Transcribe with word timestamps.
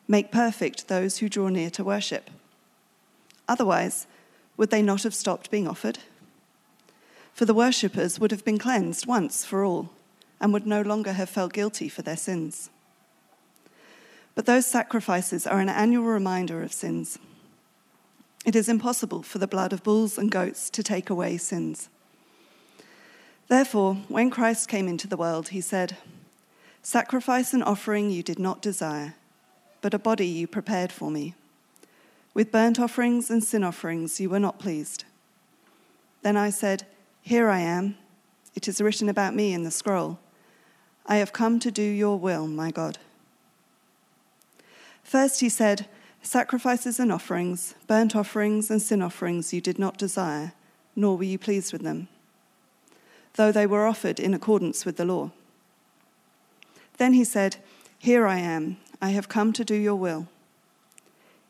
make 0.07 0.33
perfect 0.33 0.89
those 0.89 1.19
who 1.19 1.29
draw 1.29 1.49
near 1.49 1.71
to 1.71 1.85
worship. 1.85 2.31
Otherwise, 3.49 4.07
would 4.57 4.71
they 4.71 4.83
not 4.83 5.03
have 5.03 5.15
stopped 5.15 5.51
being 5.51 5.67
offered? 5.67 5.99
For 7.33 7.45
the 7.45 7.55
worshippers 7.55 8.21
would 8.21 8.31
have 8.31 8.45
been 8.45 8.59
cleansed 8.59 9.07
once 9.07 9.45
for 9.45 9.65
all 9.65 9.91
and 10.41 10.53
would 10.53 10.67
no 10.67 10.83
longer 10.83 11.13
have 11.13 11.31
felt 11.31 11.53
guilty 11.53 11.89
for 11.89 12.03
their 12.03 12.17
sins. 12.17 12.71
But 14.35 14.47
those 14.47 14.67
sacrifices 14.67 15.47
are 15.47 15.61
an 15.61 15.69
annual 15.69 16.05
reminder 16.05 16.63
of 16.63 16.73
sins. 16.73 17.19
It 18.45 18.57
is 18.57 18.69
impossible 18.69 19.23
for 19.23 19.39
the 19.39 19.47
blood 19.47 19.73
of 19.73 19.83
bulls 19.83 20.19
and 20.19 20.31
goats 20.31 20.69
to 20.71 20.83
take 20.83 21.11
away 21.11 21.37
sins. 21.37 21.89
Therefore, 23.49 23.95
when 24.09 24.31
Christ 24.31 24.69
came 24.69 24.89
into 24.89 25.07
the 25.07 25.17
world, 25.17 25.49
he 25.49 25.61
said, 25.61 25.97
Sacrifice 26.83 27.53
and 27.53 27.63
offering 27.63 28.11
you 28.11 28.23
did 28.23 28.39
not 28.39 28.63
desire, 28.63 29.15
but 29.81 29.95
a 29.95 29.99
body 29.99 30.27
you 30.27 30.47
prepared 30.47 30.91
for 30.91 31.11
me. 31.11 31.35
With 32.35 32.51
burnt 32.51 32.81
offerings 32.81 33.31
and 33.31 33.43
sin 33.45 33.63
offerings 33.63 34.21
you 34.21 34.31
were 34.31 34.41
not 34.41 34.59
pleased. 34.59 35.05
Then 36.23 36.37
I 36.37 36.51
said, 36.51 36.87
Here 37.21 37.49
I 37.49 37.61
am. 37.61 37.97
It 38.55 38.69
is 38.69 38.81
written 38.81 39.09
about 39.09 39.35
me 39.35 39.53
in 39.53 39.65
the 39.65 39.71
scroll. 39.71 40.19
I 41.07 41.17
have 41.17 41.33
come 41.33 41.59
to 41.61 41.71
do 41.71 41.83
your 41.83 42.19
will, 42.19 42.47
my 42.47 42.71
God. 42.71 42.99
First 45.03 45.41
he 45.41 45.49
said, 45.49 45.87
Sacrifices 46.23 47.01
and 47.01 47.13
offerings, 47.13 47.75
burnt 47.87 48.15
offerings 48.15 48.71
and 48.71 48.81
sin 48.81 49.03
offerings 49.03 49.53
you 49.53 49.61
did 49.61 49.79
not 49.79 49.99
desire, 49.99 50.53
nor 50.95 51.17
were 51.17 51.25
you 51.25 51.39
pleased 51.39 51.73
with 51.73 51.83
them 51.83 52.09
though 53.35 53.53
they 53.53 53.67
were 53.67 53.87
offered 53.87 54.21
in 54.21 54.35
accordance 54.35 54.85
with 54.85 54.97
the 54.97 55.05
law. 55.05 55.31
Then 56.99 57.15
he 57.15 57.25
said, 57.25 57.57
Here 57.99 58.27
I 58.27 58.39
am, 58.39 58.77
I 59.01 59.11
have 59.11 59.29
come 59.29 59.53
to 59.55 59.65
do 59.65 59.75
your 59.75 59.97
will. 59.97 60.29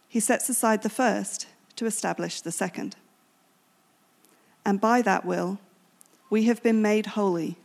He 0.09 0.21
sets 0.21 0.49
aside 0.49 0.83
the 0.83 0.91
first 0.91 1.47
to 1.77 1.87
establish 1.87 2.41
the 2.41 2.53
second. 2.53 2.97
And 4.65 4.81
by 4.81 5.03
that 5.03 5.25
will, 5.25 5.59
we 6.31 6.45
have 6.45 6.63
been 6.63 6.81
made 6.81 7.07
holy 7.07 7.57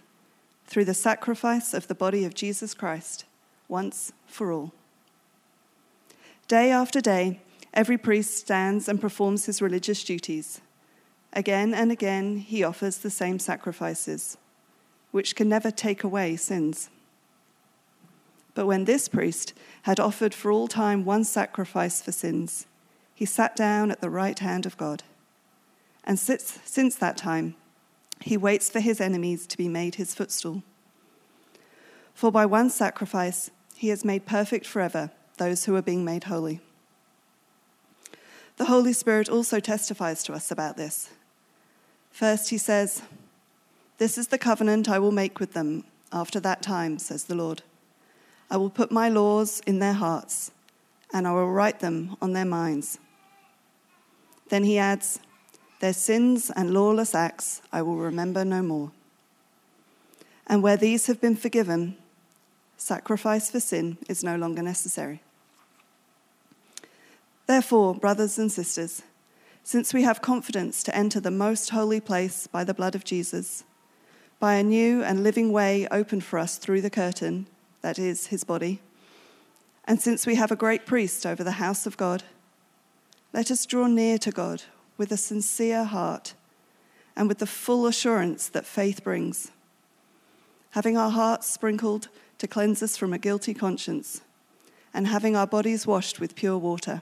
through 0.66 0.86
the 0.86 0.94
sacrifice 0.94 1.74
of 1.74 1.88
the 1.88 1.96
body 1.96 2.26
of 2.26 2.34
Jesus 2.34 2.74
Christ, 2.74 3.26
once 3.68 4.12
for 4.26 4.52
all. 4.52 4.74
Day 6.48 6.72
after 6.72 7.00
day, 7.02 7.42
every 7.74 7.98
priest 7.98 8.36
stands 8.38 8.90
and 8.90 9.00
performs 9.00 9.46
his 9.46 9.62
religious 9.62 10.04
duties 10.04 10.62
Again 11.34 11.74
and 11.74 11.92
again, 11.92 12.38
he 12.38 12.64
offers 12.64 12.98
the 12.98 13.10
same 13.10 13.40
sacrifices, 13.40 14.38
which 15.12 15.36
can 15.36 15.50
never 15.50 15.72
take 15.72 16.04
away 16.04 16.36
sins. 16.36 16.90
But 18.54 18.66
when 18.66 18.86
this 18.86 19.08
priest 19.08 19.54
had 19.84 20.00
offered 20.00 20.34
for 20.34 20.52
all 20.52 20.68
time 20.68 21.06
one 21.06 21.24
sacrifice 21.24 22.02
for 22.02 22.12
sins, 22.12 22.66
he 23.14 23.26
sat 23.26 23.56
down 23.56 23.92
at 23.92 24.02
the 24.02 24.10
right 24.10 24.38
hand 24.40 24.66
of 24.66 24.78
God. 24.78 25.04
And 26.04 26.18
since, 26.18 26.60
since 26.66 26.96
that 26.96 27.18
time, 27.18 27.56
he 28.22 28.38
waits 28.38 28.70
for 28.70 28.80
his 28.80 29.00
enemies 29.00 29.46
to 29.48 29.58
be 29.58 29.68
made 29.68 29.96
his 29.96 30.16
footstool. 30.16 30.64
For 32.14 32.32
by 32.32 32.46
one 32.48 32.72
sacrifice, 32.72 33.52
he 33.76 33.90
has 33.90 34.04
made 34.04 34.26
perfect 34.26 34.66
forever 34.66 35.12
those 35.38 35.66
who 35.66 35.76
are 35.76 35.84
being 35.84 36.04
made 36.04 36.24
holy. 36.24 36.60
The 38.58 38.66
Holy 38.66 38.94
Spirit 38.94 39.30
also 39.30 39.60
testifies 39.60 40.24
to 40.24 40.34
us 40.34 40.50
about 40.50 40.78
this. 40.78 41.12
First, 42.18 42.50
he 42.50 42.58
says, 42.58 43.04
This 44.00 44.18
is 44.18 44.30
the 44.30 44.40
covenant 44.40 44.90
I 44.90 44.98
will 44.98 45.12
make 45.12 45.40
with 45.40 45.54
them 45.54 45.84
after 46.12 46.40
that 46.40 46.64
time, 46.64 46.98
says 46.98 47.26
the 47.26 47.36
Lord. 47.36 47.62
I 48.50 48.58
will 48.58 48.72
put 48.72 48.92
my 48.92 49.08
laws 49.08 49.62
in 49.68 49.78
their 49.78 49.94
hearts, 49.94 50.50
and 51.14 51.28
I 51.28 51.34
will 51.34 51.52
write 51.52 51.80
them 51.80 52.18
on 52.20 52.34
their 52.34 52.44
minds. 52.44 52.98
Then 54.50 54.64
he 54.64 54.80
adds, 54.80 55.20
Their 55.80 55.94
sins 55.94 56.50
and 56.56 56.74
lawless 56.74 57.14
acts 57.14 57.62
I 57.72 57.84
will 57.84 57.98
remember 57.98 58.44
no 58.44 58.64
more. 58.64 58.92
And 60.48 60.64
where 60.64 60.76
these 60.76 61.06
have 61.06 61.22
been 61.22 61.36
forgiven, 61.36 61.98
sacrifice 62.78 63.52
for 63.52 63.60
sin 63.60 64.00
is 64.10 64.24
no 64.24 64.38
longer 64.38 64.64
necessary. 64.64 65.22
Therefore, 67.46 67.94
brothers 67.94 68.40
and 68.40 68.52
sisters, 68.52 69.04
since 69.68 69.94
we 69.94 70.04
have 70.04 70.22
confidence 70.22 70.82
to 70.82 70.96
enter 70.96 71.20
the 71.20 71.30
most 71.30 71.72
holy 71.72 72.00
place 72.00 72.48
by 72.48 72.64
the 72.64 72.74
blood 72.74 72.96
of 72.96 73.04
Jesus, 73.04 73.66
by 74.40 74.54
a 74.54 74.64
new 74.64 75.04
and 75.04 75.26
living 75.26 75.52
way 75.52 75.86
opened 75.92 76.24
for 76.24 76.40
us 76.40 76.56
through 76.56 76.80
the 76.80 76.90
curtain, 76.90 77.46
that 77.82 78.00
is, 78.00 78.28
his 78.28 78.46
body, 78.46 78.80
and 79.84 80.00
since 80.02 80.26
we 80.26 80.36
have 80.36 80.54
a 80.54 80.56
great 80.56 80.86
priest 80.86 81.26
over 81.26 81.44
the 81.44 81.60
house 81.60 81.86
of 81.86 81.98
God, 81.98 82.24
let 83.34 83.52
us 83.52 83.66
draw 83.66 83.88
near 83.88 84.18
to 84.20 84.32
God 84.32 84.64
with 84.96 85.12
a 85.12 85.18
sincere 85.18 85.84
heart 85.84 86.34
and 87.18 87.28
with 87.28 87.40
the 87.40 87.46
full 87.46 87.88
assurance 87.88 88.48
that 88.48 88.66
faith 88.66 89.04
brings, 89.04 89.52
having 90.72 90.96
our 90.96 91.12
hearts 91.12 91.46
sprinkled 91.46 92.08
to 92.38 92.48
cleanse 92.48 92.82
us 92.82 92.96
from 92.96 93.12
a 93.12 93.18
guilty 93.18 93.54
conscience, 93.54 94.22
and 94.94 95.08
having 95.08 95.36
our 95.36 95.46
bodies 95.46 95.86
washed 95.86 96.22
with 96.22 96.36
pure 96.36 96.58
water. 96.58 97.02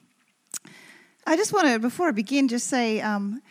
I 1.31 1.37
just 1.37 1.53
want 1.53 1.65
to, 1.65 1.79
before 1.79 2.09
I 2.09 2.11
begin, 2.11 2.49
just 2.49 2.67
say, 2.67 2.99
um, 2.99 3.41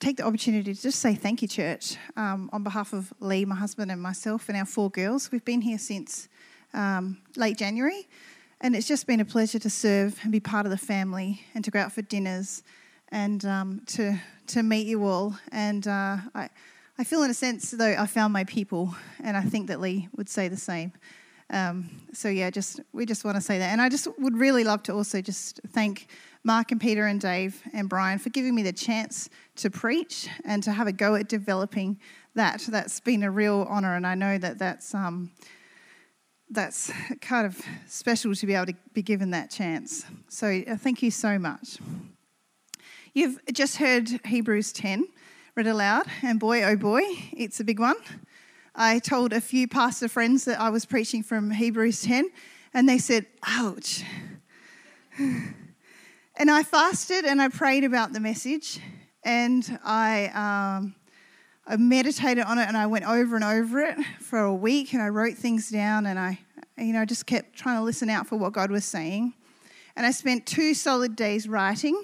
take 0.00 0.16
the 0.16 0.22
opportunity 0.22 0.72
to 0.72 0.80
just 0.80 1.00
say 1.00 1.14
thank 1.14 1.42
you, 1.42 1.48
church, 1.48 1.98
um, 2.16 2.48
on 2.50 2.62
behalf 2.62 2.94
of 2.94 3.12
Lee, 3.20 3.44
my 3.44 3.54
husband, 3.54 3.90
and 3.90 4.00
myself, 4.00 4.48
and 4.48 4.56
our 4.56 4.64
four 4.64 4.88
girls. 4.88 5.30
We've 5.30 5.44
been 5.44 5.60
here 5.60 5.76
since 5.76 6.30
um, 6.72 7.18
late 7.36 7.58
January, 7.58 8.08
and 8.62 8.74
it's 8.74 8.88
just 8.88 9.06
been 9.06 9.20
a 9.20 9.24
pleasure 9.26 9.58
to 9.58 9.68
serve 9.68 10.18
and 10.22 10.32
be 10.32 10.40
part 10.40 10.64
of 10.64 10.70
the 10.70 10.78
family 10.78 11.42
and 11.54 11.62
to 11.62 11.70
go 11.70 11.78
out 11.78 11.92
for 11.92 12.00
dinners 12.00 12.62
and 13.10 13.44
um, 13.44 13.82
to 13.88 14.18
to 14.46 14.62
meet 14.62 14.86
you 14.86 15.04
all. 15.04 15.36
And 15.52 15.86
uh, 15.86 16.16
I, 16.34 16.48
I 16.96 17.04
feel, 17.04 17.22
in 17.22 17.30
a 17.30 17.34
sense, 17.34 17.70
though, 17.70 17.96
I 17.98 18.06
found 18.06 18.32
my 18.32 18.44
people, 18.44 18.94
and 19.22 19.36
I 19.36 19.42
think 19.42 19.66
that 19.66 19.78
Lee 19.78 20.08
would 20.16 20.30
say 20.30 20.48
the 20.48 20.56
same. 20.56 20.90
Um, 21.50 21.88
so 22.12 22.28
yeah, 22.28 22.50
just 22.50 22.80
we 22.92 23.06
just 23.06 23.24
want 23.24 23.36
to 23.36 23.40
say 23.40 23.58
that, 23.58 23.70
and 23.70 23.80
I 23.80 23.88
just 23.88 24.08
would 24.18 24.36
really 24.36 24.64
love 24.64 24.82
to 24.84 24.92
also 24.92 25.20
just 25.20 25.60
thank 25.68 26.08
Mark 26.42 26.72
and 26.72 26.80
Peter 26.80 27.06
and 27.06 27.20
Dave 27.20 27.62
and 27.72 27.88
Brian 27.88 28.18
for 28.18 28.30
giving 28.30 28.54
me 28.54 28.62
the 28.62 28.72
chance 28.72 29.30
to 29.56 29.70
preach 29.70 30.28
and 30.44 30.62
to 30.64 30.72
have 30.72 30.86
a 30.86 30.92
go 30.92 31.14
at 31.14 31.28
developing 31.28 31.98
that. 32.34 32.60
That's 32.68 33.00
been 33.00 33.22
a 33.22 33.30
real 33.30 33.66
honour, 33.70 33.94
and 33.94 34.06
I 34.06 34.14
know 34.16 34.38
that 34.38 34.58
that's 34.58 34.92
um, 34.94 35.30
that's 36.50 36.92
kind 37.20 37.46
of 37.46 37.60
special 37.86 38.34
to 38.34 38.46
be 38.46 38.54
able 38.54 38.66
to 38.66 38.74
be 38.92 39.02
given 39.02 39.30
that 39.30 39.50
chance. 39.50 40.04
So 40.28 40.62
uh, 40.66 40.76
thank 40.76 41.02
you 41.02 41.10
so 41.10 41.38
much. 41.38 41.78
You've 43.14 43.40
just 43.52 43.78
heard 43.78 44.08
Hebrews 44.26 44.72
10 44.72 45.06
read 45.54 45.66
aloud, 45.66 46.06
and 46.22 46.38
boy, 46.38 46.62
oh 46.64 46.76
boy, 46.76 47.02
it's 47.32 47.60
a 47.60 47.64
big 47.64 47.80
one. 47.80 47.96
I 48.78 48.98
told 48.98 49.32
a 49.32 49.40
few 49.40 49.66
pastor 49.66 50.06
friends 50.06 50.44
that 50.44 50.60
I 50.60 50.68
was 50.68 50.84
preaching 50.84 51.22
from 51.22 51.50
Hebrews 51.50 52.02
10, 52.02 52.28
and 52.74 52.86
they 52.86 52.98
said, 52.98 53.26
ouch. 53.46 54.04
And 56.38 56.50
I 56.50 56.64
fasted 56.64 57.24
and 57.24 57.40
I 57.40 57.48
prayed 57.48 57.82
about 57.82 58.12
the 58.12 58.20
message 58.20 58.78
and 59.24 59.78
I, 59.82 60.26
um, 60.34 60.94
I 61.66 61.78
meditated 61.78 62.44
on 62.44 62.58
it 62.58 62.68
and 62.68 62.76
I 62.76 62.86
went 62.88 63.08
over 63.08 63.36
and 63.36 63.44
over 63.44 63.80
it 63.80 63.96
for 64.20 64.40
a 64.40 64.54
week 64.54 64.92
and 64.92 65.02
I 65.02 65.08
wrote 65.08 65.38
things 65.38 65.70
down 65.70 66.04
and 66.04 66.18
I, 66.18 66.38
You 66.76 66.92
know, 66.92 67.06
just 67.06 67.24
kept 67.24 67.56
trying 67.56 67.78
to 67.78 67.82
listen 67.82 68.10
out 68.10 68.26
for 68.26 68.36
what 68.36 68.52
God 68.52 68.70
was 68.70 68.84
saying. 68.84 69.32
And 69.96 70.04
I 70.04 70.10
spent 70.10 70.44
two 70.44 70.74
solid 70.74 71.16
days 71.16 71.48
writing. 71.48 71.98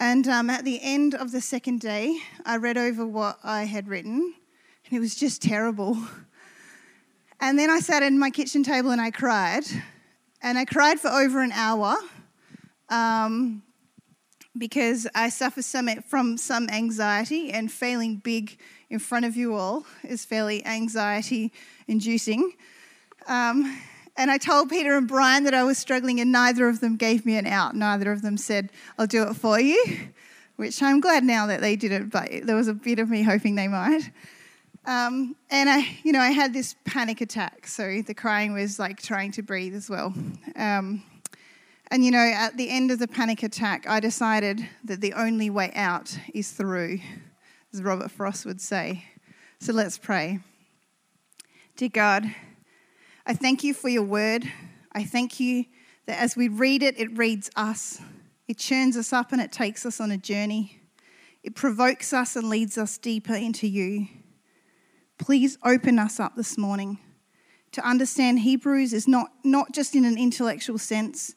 And 0.00 0.26
um, 0.26 0.48
at 0.48 0.64
the 0.64 0.80
end 0.82 1.14
of 1.14 1.30
the 1.30 1.42
second 1.42 1.80
day, 1.80 2.18
I 2.46 2.56
read 2.56 2.78
over 2.78 3.06
what 3.06 3.38
I 3.44 3.64
had 3.64 3.88
written, 3.88 4.32
and 4.86 4.92
it 4.92 5.00
was 5.00 5.14
just 5.14 5.42
terrible. 5.42 5.98
And 7.40 7.58
then 7.58 7.68
I 7.68 7.80
sat 7.80 8.02
at 8.02 8.10
my 8.14 8.30
kitchen 8.30 8.62
table 8.62 8.90
and 8.90 9.00
I 9.00 9.10
cried. 9.10 9.64
And 10.40 10.56
I 10.56 10.64
cried 10.64 10.98
for 10.98 11.08
over 11.08 11.42
an 11.42 11.52
hour 11.52 11.96
um, 12.88 13.62
because 14.56 15.06
I 15.14 15.28
suffer 15.28 15.60
some, 15.60 15.88
from 16.08 16.38
some 16.38 16.70
anxiety, 16.70 17.50
and 17.50 17.70
failing 17.70 18.16
big 18.16 18.58
in 18.88 18.98
front 18.98 19.24
of 19.24 19.36
you 19.36 19.54
all 19.54 19.84
is 20.04 20.24
fairly 20.24 20.64
anxiety 20.64 21.52
inducing. 21.86 22.52
Um, 23.26 23.78
and 24.16 24.30
I 24.30 24.38
told 24.38 24.70
Peter 24.70 24.96
and 24.96 25.08
Brian 25.08 25.44
that 25.44 25.54
I 25.54 25.64
was 25.64 25.76
struggling, 25.76 26.20
and 26.20 26.30
neither 26.30 26.68
of 26.68 26.80
them 26.80 26.96
gave 26.96 27.26
me 27.26 27.36
an 27.36 27.46
out. 27.46 27.74
Neither 27.74 28.12
of 28.12 28.22
them 28.22 28.36
said, 28.36 28.70
I'll 28.98 29.06
do 29.06 29.24
it 29.24 29.34
for 29.34 29.58
you, 29.58 29.84
which 30.56 30.82
I'm 30.82 31.00
glad 31.00 31.24
now 31.24 31.46
that 31.46 31.60
they 31.60 31.74
didn't, 31.74 32.10
but 32.10 32.30
there 32.44 32.56
was 32.56 32.68
a 32.68 32.74
bit 32.74 32.98
of 32.98 33.10
me 33.10 33.22
hoping 33.22 33.54
they 33.54 33.68
might. 33.68 34.10
Um, 34.86 35.34
and 35.50 35.70
I, 35.70 35.86
you 36.02 36.12
know, 36.12 36.20
I 36.20 36.30
had 36.30 36.52
this 36.52 36.76
panic 36.84 37.22
attack, 37.22 37.66
so 37.66 38.02
the 38.02 38.12
crying 38.12 38.52
was 38.52 38.78
like 38.78 39.00
trying 39.00 39.32
to 39.32 39.42
breathe 39.42 39.74
as 39.74 39.88
well. 39.88 40.12
Um, 40.56 41.02
and 41.90 42.04
you 42.04 42.10
know, 42.10 42.18
at 42.18 42.56
the 42.56 42.68
end 42.68 42.90
of 42.90 42.98
the 42.98 43.08
panic 43.08 43.42
attack, 43.42 43.88
I 43.88 44.00
decided 44.00 44.66
that 44.84 45.00
the 45.00 45.14
only 45.14 45.48
way 45.48 45.72
out 45.74 46.18
is 46.34 46.50
through, 46.50 47.00
as 47.72 47.82
Robert 47.82 48.10
Frost 48.10 48.44
would 48.44 48.60
say. 48.60 49.04
So 49.58 49.72
let's 49.72 49.96
pray. 49.96 50.40
Dear 51.76 51.88
God, 51.88 52.24
I 53.26 53.32
thank 53.32 53.64
you 53.64 53.72
for 53.72 53.88
your 53.88 54.02
word. 54.02 54.44
I 54.92 55.04
thank 55.04 55.40
you 55.40 55.64
that 56.06 56.20
as 56.20 56.36
we 56.36 56.48
read 56.48 56.82
it, 56.82 56.98
it 56.98 57.16
reads 57.16 57.50
us. 57.56 58.00
It 58.46 58.58
churns 58.58 58.98
us 58.98 59.12
up 59.14 59.32
and 59.32 59.40
it 59.40 59.50
takes 59.50 59.86
us 59.86 60.00
on 60.00 60.10
a 60.10 60.18
journey. 60.18 60.80
It 61.42 61.54
provokes 61.54 62.12
us 62.12 62.36
and 62.36 62.50
leads 62.50 62.76
us 62.76 62.98
deeper 62.98 63.34
into 63.34 63.66
you. 63.66 64.08
Please 65.18 65.58
open 65.64 65.98
us 65.98 66.18
up 66.18 66.34
this 66.36 66.58
morning 66.58 66.98
to 67.72 67.86
understand 67.86 68.40
Hebrews 68.40 68.92
is 68.92 69.06
not, 69.08 69.30
not 69.44 69.72
just 69.72 69.94
in 69.94 70.04
an 70.04 70.18
intellectual 70.18 70.78
sense, 70.78 71.34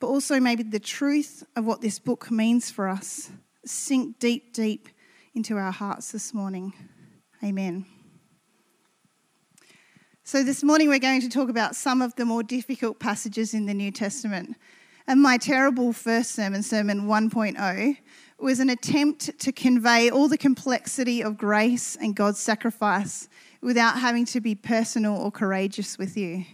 but 0.00 0.08
also 0.08 0.38
maybe 0.38 0.62
the 0.62 0.80
truth 0.80 1.42
of 1.54 1.64
what 1.64 1.80
this 1.80 1.98
book 1.98 2.30
means 2.30 2.70
for 2.70 2.88
us. 2.88 3.30
Sink 3.64 4.18
deep, 4.18 4.52
deep 4.52 4.88
into 5.34 5.56
our 5.56 5.72
hearts 5.72 6.12
this 6.12 6.32
morning. 6.32 6.72
Amen. 7.42 7.86
So, 10.24 10.42
this 10.42 10.62
morning 10.62 10.88
we're 10.88 10.98
going 10.98 11.20
to 11.20 11.28
talk 11.28 11.48
about 11.48 11.76
some 11.76 12.02
of 12.02 12.14
the 12.16 12.24
more 12.24 12.42
difficult 12.42 12.98
passages 12.98 13.54
in 13.54 13.66
the 13.66 13.74
New 13.74 13.90
Testament. 13.90 14.56
And 15.06 15.22
my 15.22 15.38
terrible 15.38 15.92
first 15.92 16.32
sermon, 16.32 16.62
Sermon 16.62 17.02
1.0, 17.06 17.96
was 18.38 18.60
an 18.60 18.68
attempt 18.70 19.38
to 19.40 19.52
convey 19.52 20.10
all 20.10 20.28
the 20.28 20.38
complexity 20.38 21.22
of 21.22 21.38
grace 21.38 21.96
and 21.96 22.14
God's 22.14 22.38
sacrifice 22.38 23.28
without 23.62 23.98
having 23.98 24.24
to 24.26 24.40
be 24.40 24.54
personal 24.54 25.16
or 25.16 25.30
courageous 25.30 25.98
with 25.98 26.16
you. 26.16 26.44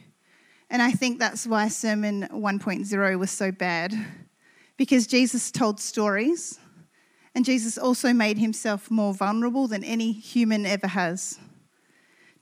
And 0.70 0.80
I 0.80 0.92
think 0.92 1.18
that's 1.18 1.46
why 1.46 1.68
Sermon 1.68 2.28
1.0 2.32 3.18
was 3.18 3.30
so 3.30 3.50
bad, 3.50 3.94
because 4.76 5.06
Jesus 5.06 5.50
told 5.50 5.80
stories, 5.80 6.58
and 7.34 7.44
Jesus 7.44 7.76
also 7.76 8.12
made 8.12 8.38
himself 8.38 8.90
more 8.90 9.12
vulnerable 9.12 9.66
than 9.66 9.84
any 9.84 10.12
human 10.12 10.64
ever 10.64 10.86
has 10.86 11.38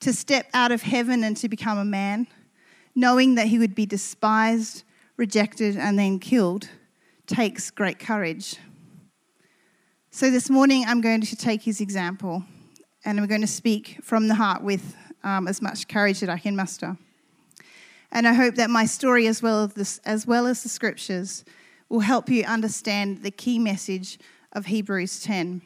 to 0.01 0.13
step 0.13 0.49
out 0.55 0.73
of 0.73 0.83
heaven 0.83 1.23
and 1.23 1.37
to 1.37 1.49
become 1.49 1.79
a 1.79 1.85
man, 1.85 2.27
knowing 2.95 3.35
that 3.35 3.47
he 3.49 3.59
would 3.59 3.75
be 3.75 3.87
despised, 3.87 4.83
rejected, 5.17 5.77
and 5.77 5.99
then 5.99 6.19
killed, 6.19 6.69
takes 7.27 7.71
great 7.71 7.99
courage. 7.99 8.57
So 10.13 10.29
this 10.29 10.51
morning, 10.51 10.85
I'm 10.89 11.01
going 11.01 11.21
to 11.21 11.37
take 11.37 11.63
his 11.63 11.81
example 11.81 12.43
and 13.05 13.21
I'm 13.21 13.29
going 13.29 13.43
to 13.43 13.47
speak 13.47 14.01
from 14.03 14.27
the 14.27 14.35
heart 14.35 14.61
with 14.61 14.97
um, 15.23 15.47
as 15.47 15.63
much 15.63 15.87
courage 15.87 16.19
that 16.19 16.29
I 16.29 16.37
can 16.37 16.57
muster. 16.57 16.97
And 18.11 18.27
I 18.27 18.33
hope 18.33 18.57
that 18.57 18.71
my 18.71 18.87
story, 18.87 19.29
as 19.29 19.41
well 19.41 19.63
as, 19.63 19.75
this, 19.75 20.01
as 20.05 20.27
well 20.27 20.49
as 20.49 20.65
the 20.65 20.69
scriptures, 20.69 21.45
will 21.89 22.01
help 22.01 22.29
you 22.29 22.43
understand 22.43 23.23
the 23.23 23.31
key 23.31 23.61
message 23.61 24.19
of 24.53 24.67
Hebrews 24.67 25.21
10. 25.21 25.63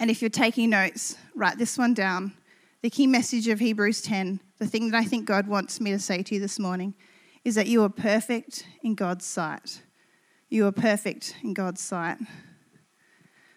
And 0.00 0.10
if 0.10 0.20
you're 0.20 0.28
taking 0.28 0.70
notes, 0.70 1.16
write 1.32 1.56
this 1.56 1.78
one 1.78 1.94
down 1.94 2.32
the 2.82 2.90
key 2.90 3.06
message 3.06 3.46
of 3.46 3.60
Hebrews 3.60 4.02
10, 4.02 4.40
the 4.58 4.66
thing 4.66 4.90
that 4.90 4.98
I 4.98 5.04
think 5.04 5.24
God 5.24 5.46
wants 5.46 5.80
me 5.80 5.92
to 5.92 5.98
say 6.00 6.22
to 6.24 6.34
you 6.34 6.40
this 6.40 6.58
morning, 6.58 6.94
is 7.44 7.54
that 7.54 7.68
you 7.68 7.84
are 7.84 7.88
perfect 7.88 8.66
in 8.82 8.96
God's 8.96 9.24
sight. 9.24 9.82
You 10.48 10.66
are 10.66 10.72
perfect 10.72 11.36
in 11.42 11.54
God's 11.54 11.80
sight. 11.80 12.18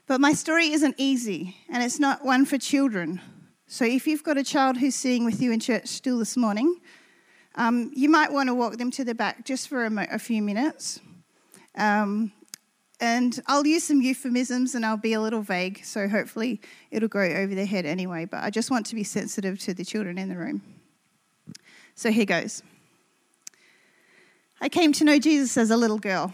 But 0.10 0.20
my 0.20 0.34
story 0.34 0.72
isn't 0.72 0.96
easy, 0.98 1.56
and 1.70 1.84
it's 1.84 2.00
not 2.00 2.26
one 2.26 2.44
for 2.44 2.58
children. 2.58 3.22
So 3.68 3.86
if 3.86 4.08
you've 4.08 4.24
got 4.24 4.40
a 4.40 4.44
child 4.44 4.76
who's 4.76 4.96
sitting 4.96 5.24
with 5.24 5.40
you 5.40 5.52
in 5.52 5.60
church 5.60 5.86
still 5.86 6.18
this 6.18 6.36
morning, 6.36 6.78
um, 7.54 7.92
you 7.94 8.10
might 8.10 8.34
want 8.34 8.50
to 8.50 8.56
walk 8.56 8.78
them 8.78 8.90
to 8.90 9.04
the 9.04 9.14
back 9.14 9.46
just 9.46 9.68
for 9.68 9.86
a, 9.86 9.90
mo- 9.92 10.08
a 10.10 10.18
few 10.18 10.42
minutes. 10.42 11.00
Um, 11.76 12.32
and 13.00 13.40
I'll 13.46 13.68
use 13.68 13.84
some 13.84 14.02
euphemisms 14.02 14.74
and 14.74 14.84
I'll 14.84 14.98
be 14.98 15.14
a 15.14 15.22
little 15.22 15.44
vague, 15.44 15.86
so 15.86 16.08
hopefully 16.08 16.60
it'll 16.90 17.08
go 17.08 17.22
over 17.22 17.54
their 17.54 17.68
head 17.68 17.86
anyway. 17.86 18.26
But 18.26 18.44
I 18.44 18.50
just 18.50 18.72
want 18.72 18.88
to 18.88 18.96
be 18.96 19.04
sensitive 19.04 19.60
to 19.60 19.76
the 19.76 19.86
children 19.86 20.18
in 20.18 20.28
the 20.28 20.38
room. 20.38 20.64
So 21.94 22.10
here 22.10 22.26
goes. 22.26 22.64
I 24.60 24.70
came 24.70 24.92
to 24.94 25.04
know 25.04 25.20
Jesus 25.20 25.56
as 25.56 25.70
a 25.70 25.78
little 25.78 26.00
girl. 26.00 26.34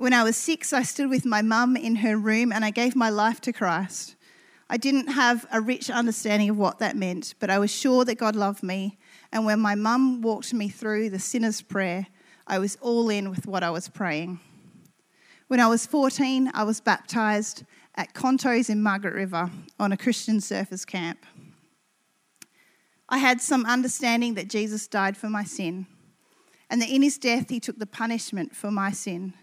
When 0.00 0.14
I 0.14 0.24
was 0.24 0.34
six, 0.34 0.72
I 0.72 0.82
stood 0.82 1.10
with 1.10 1.26
my 1.26 1.42
mum 1.42 1.76
in 1.76 1.96
her 1.96 2.16
room 2.16 2.52
and 2.54 2.64
I 2.64 2.70
gave 2.70 2.96
my 2.96 3.10
life 3.10 3.38
to 3.42 3.52
Christ. 3.52 4.16
I 4.70 4.78
didn't 4.78 5.08
have 5.08 5.44
a 5.52 5.60
rich 5.60 5.90
understanding 5.90 6.48
of 6.48 6.56
what 6.56 6.78
that 6.78 6.96
meant, 6.96 7.34
but 7.38 7.50
I 7.50 7.58
was 7.58 7.70
sure 7.70 8.06
that 8.06 8.14
God 8.14 8.34
loved 8.34 8.62
me. 8.62 8.98
And 9.30 9.44
when 9.44 9.60
my 9.60 9.74
mum 9.74 10.22
walked 10.22 10.54
me 10.54 10.70
through 10.70 11.10
the 11.10 11.18
sinner's 11.18 11.60
prayer, 11.60 12.06
I 12.46 12.58
was 12.58 12.78
all 12.80 13.10
in 13.10 13.28
with 13.28 13.46
what 13.46 13.62
I 13.62 13.68
was 13.68 13.90
praying. 13.90 14.40
When 15.48 15.60
I 15.60 15.66
was 15.66 15.84
14, 15.84 16.50
I 16.54 16.64
was 16.64 16.80
baptised 16.80 17.64
at 17.94 18.14
Contos 18.14 18.70
in 18.70 18.82
Margaret 18.82 19.12
River 19.12 19.50
on 19.78 19.92
a 19.92 19.98
Christian 19.98 20.38
surfers 20.38 20.86
camp. 20.86 21.26
I 23.06 23.18
had 23.18 23.42
some 23.42 23.66
understanding 23.66 24.32
that 24.36 24.48
Jesus 24.48 24.86
died 24.86 25.18
for 25.18 25.28
my 25.28 25.44
sin 25.44 25.86
and 26.70 26.80
that 26.80 26.88
in 26.88 27.02
his 27.02 27.18
death 27.18 27.50
he 27.50 27.60
took 27.60 27.78
the 27.78 27.84
punishment 27.84 28.56
for 28.56 28.70
my 28.70 28.92
sin. 28.92 29.34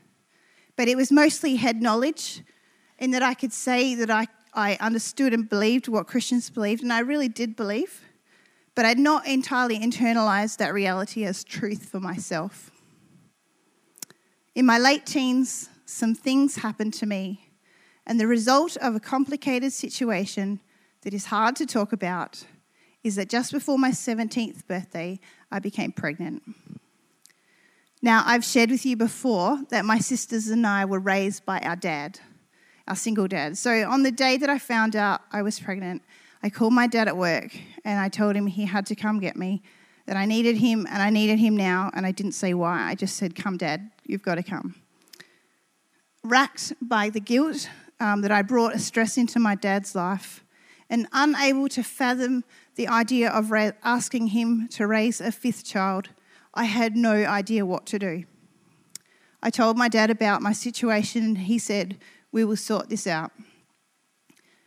But 0.77 0.87
it 0.87 0.95
was 0.95 1.11
mostly 1.11 1.57
head 1.57 1.81
knowledge 1.81 2.43
in 2.97 3.11
that 3.11 3.23
I 3.23 3.33
could 3.33 3.51
say 3.51 3.95
that 3.95 4.09
I, 4.09 4.27
I 4.53 4.77
understood 4.79 5.33
and 5.33 5.49
believed 5.49 5.89
what 5.89 6.07
Christians 6.07 6.49
believed, 6.49 6.83
and 6.83 6.93
I 6.93 6.99
really 6.99 7.27
did 7.27 7.55
believe, 7.55 8.01
but 8.75 8.85
I'd 8.85 8.99
not 8.99 9.27
entirely 9.27 9.79
internalized 9.79 10.57
that 10.57 10.73
reality 10.73 11.25
as 11.25 11.43
truth 11.43 11.89
for 11.89 11.99
myself. 11.99 12.71
In 14.55 14.65
my 14.65 14.77
late 14.77 15.05
teens, 15.05 15.69
some 15.85 16.15
things 16.15 16.57
happened 16.57 16.93
to 16.95 17.05
me, 17.05 17.49
and 18.05 18.19
the 18.19 18.27
result 18.27 18.77
of 18.77 18.95
a 18.95 18.99
complicated 18.99 19.73
situation 19.73 20.59
that 21.01 21.13
is 21.13 21.25
hard 21.25 21.55
to 21.57 21.65
talk 21.65 21.91
about 21.91 22.45
is 23.03 23.15
that 23.15 23.29
just 23.29 23.51
before 23.51 23.79
my 23.79 23.91
17th 23.91 24.67
birthday, 24.67 25.19
I 25.51 25.59
became 25.59 25.91
pregnant. 25.91 26.43
Now, 28.01 28.23
I've 28.25 28.45
shared 28.45 28.69
with 28.69 28.85
you 28.85 28.95
before 28.95 29.59
that 29.69 29.85
my 29.85 29.99
sisters 29.99 30.47
and 30.49 30.65
I 30.65 30.85
were 30.85 30.99
raised 30.99 31.45
by 31.45 31.59
our 31.59 31.75
dad, 31.75 32.19
our 32.87 32.95
single 32.95 33.27
dad. 33.27 33.57
So, 33.57 33.89
on 33.89 34.03
the 34.03 34.11
day 34.11 34.37
that 34.37 34.49
I 34.49 34.59
found 34.59 34.95
out 34.95 35.21
I 35.31 35.41
was 35.41 35.59
pregnant, 35.59 36.03
I 36.43 36.49
called 36.49 36.73
my 36.73 36.87
dad 36.87 37.07
at 37.07 37.17
work 37.17 37.57
and 37.83 37.99
I 37.99 38.09
told 38.09 38.35
him 38.35 38.47
he 38.47 38.65
had 38.65 38.85
to 38.87 38.95
come 38.95 39.19
get 39.19 39.35
me, 39.35 39.63
that 40.05 40.15
I 40.15 40.25
needed 40.25 40.57
him 40.57 40.87
and 40.89 41.01
I 41.01 41.09
needed 41.09 41.39
him 41.39 41.57
now, 41.57 41.91
and 41.93 42.05
I 42.05 42.11
didn't 42.11 42.33
say 42.33 42.53
why. 42.53 42.83
I 42.83 42.95
just 42.95 43.17
said, 43.17 43.35
Come, 43.35 43.57
dad, 43.57 43.89
you've 44.05 44.21
got 44.21 44.35
to 44.35 44.43
come 44.43 44.75
racked 46.27 46.73
by 46.81 47.09
the 47.09 47.19
guilt 47.19 47.69
um, 47.99 48.21
that 48.21 48.31
I 48.31 48.41
brought 48.41 48.75
a 48.75 48.79
stress 48.79 49.17
into 49.17 49.39
my 49.39 49.55
dad's 49.55 49.95
life, 49.95 50.43
and 50.89 51.07
unable 51.11 51.67
to 51.69 51.83
fathom 51.83 52.43
the 52.75 52.87
idea 52.87 53.29
of 53.29 53.51
ra- 53.51 53.71
asking 53.83 54.27
him 54.27 54.67
to 54.69 54.85
raise 54.85 55.19
a 55.19 55.31
fifth 55.31 55.65
child, 55.65 56.09
I 56.57 56.63
had 56.63 56.97
no 56.97 57.13
idea 57.13 57.67
what 57.67 57.85
to 57.85 57.99
do. 57.99 58.23
I 59.43 59.51
told 59.51 59.77
my 59.77 59.87
dad 59.87 60.09
about 60.09 60.41
my 60.41 60.53
situation, 60.53 61.23
and 61.23 61.37
he 61.37 61.59
said, 61.59 61.97
We 62.31 62.43
will 62.43 62.57
sort 62.57 62.89
this 62.89 63.05
out. 63.05 63.31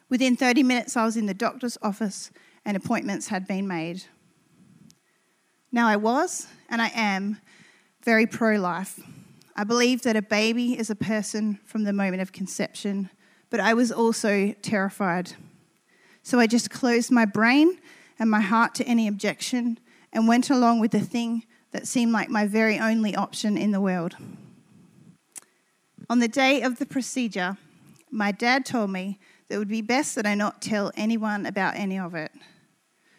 Within 0.09 0.37
30 0.37 0.63
minutes, 0.63 0.97
I 0.97 1.05
was 1.05 1.17
in 1.17 1.27
the 1.27 1.35
doctor's 1.35 1.77
office, 1.83 2.31
and 2.65 2.77
appointments 2.77 3.27
had 3.27 3.49
been 3.49 3.67
made. 3.67 4.05
Now, 5.73 5.89
I 5.89 5.97
was, 5.97 6.47
and 6.69 6.81
I 6.81 6.93
am, 6.95 7.39
very 8.05 8.27
pro 8.27 8.57
life. 8.57 9.01
I 9.57 9.65
believe 9.65 10.03
that 10.03 10.15
a 10.15 10.23
baby 10.23 10.79
is 10.79 10.91
a 10.91 10.97
person 10.97 11.59
from 11.65 11.83
the 11.83 11.93
moment 11.93 12.23
of 12.23 12.31
conception, 12.31 13.11
but 13.51 13.59
I 13.59 13.75
was 13.75 13.91
also 13.91 14.53
terrified. 14.63 15.33
So 16.23 16.39
I 16.39 16.47
just 16.47 16.71
closed 16.71 17.11
my 17.11 17.25
brain 17.25 17.79
and 18.17 18.31
my 18.31 18.41
heart 18.41 18.77
to 18.77 18.85
any 18.85 19.09
objection 19.09 19.81
and 20.13 20.29
went 20.29 20.51
along 20.51 20.79
with 20.79 20.93
the 20.93 21.01
thing 21.01 21.43
that 21.73 21.87
seemed 21.87 22.13
like 22.13 22.29
my 22.29 22.47
very 22.47 22.79
only 22.79 23.15
option 23.15 23.57
in 23.57 23.71
the 23.71 23.81
world. 23.81 24.17
On 26.09 26.19
the 26.19 26.29
day 26.29 26.63
of 26.63 26.79
the 26.79 26.87
procedure, 26.87 27.57
my 28.11 28.33
dad 28.33 28.67
told 28.67 28.91
me 28.91 29.19
that 29.49 29.55
it 29.55 29.59
would 29.59 29.69
be 29.69 29.83
best 29.83 30.15
that 30.17 30.27
I 30.27 30.35
not 30.35 30.61
tell 30.61 30.91
anyone 30.97 31.47
about 31.47 31.77
any 31.77 31.99
of 31.99 32.15
it. 32.15 32.33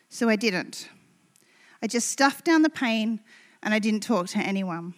So 0.10 0.28
I 0.28 0.36
didn't. 0.36 0.90
I 1.82 1.88
just 1.88 2.10
stuffed 2.10 2.44
down 2.46 2.62
the 2.62 2.70
pain 2.70 3.22
and 3.64 3.74
I 3.74 3.80
didn't 3.80 4.04
talk 4.04 4.28
to 4.28 4.40
anyone. 4.40 4.94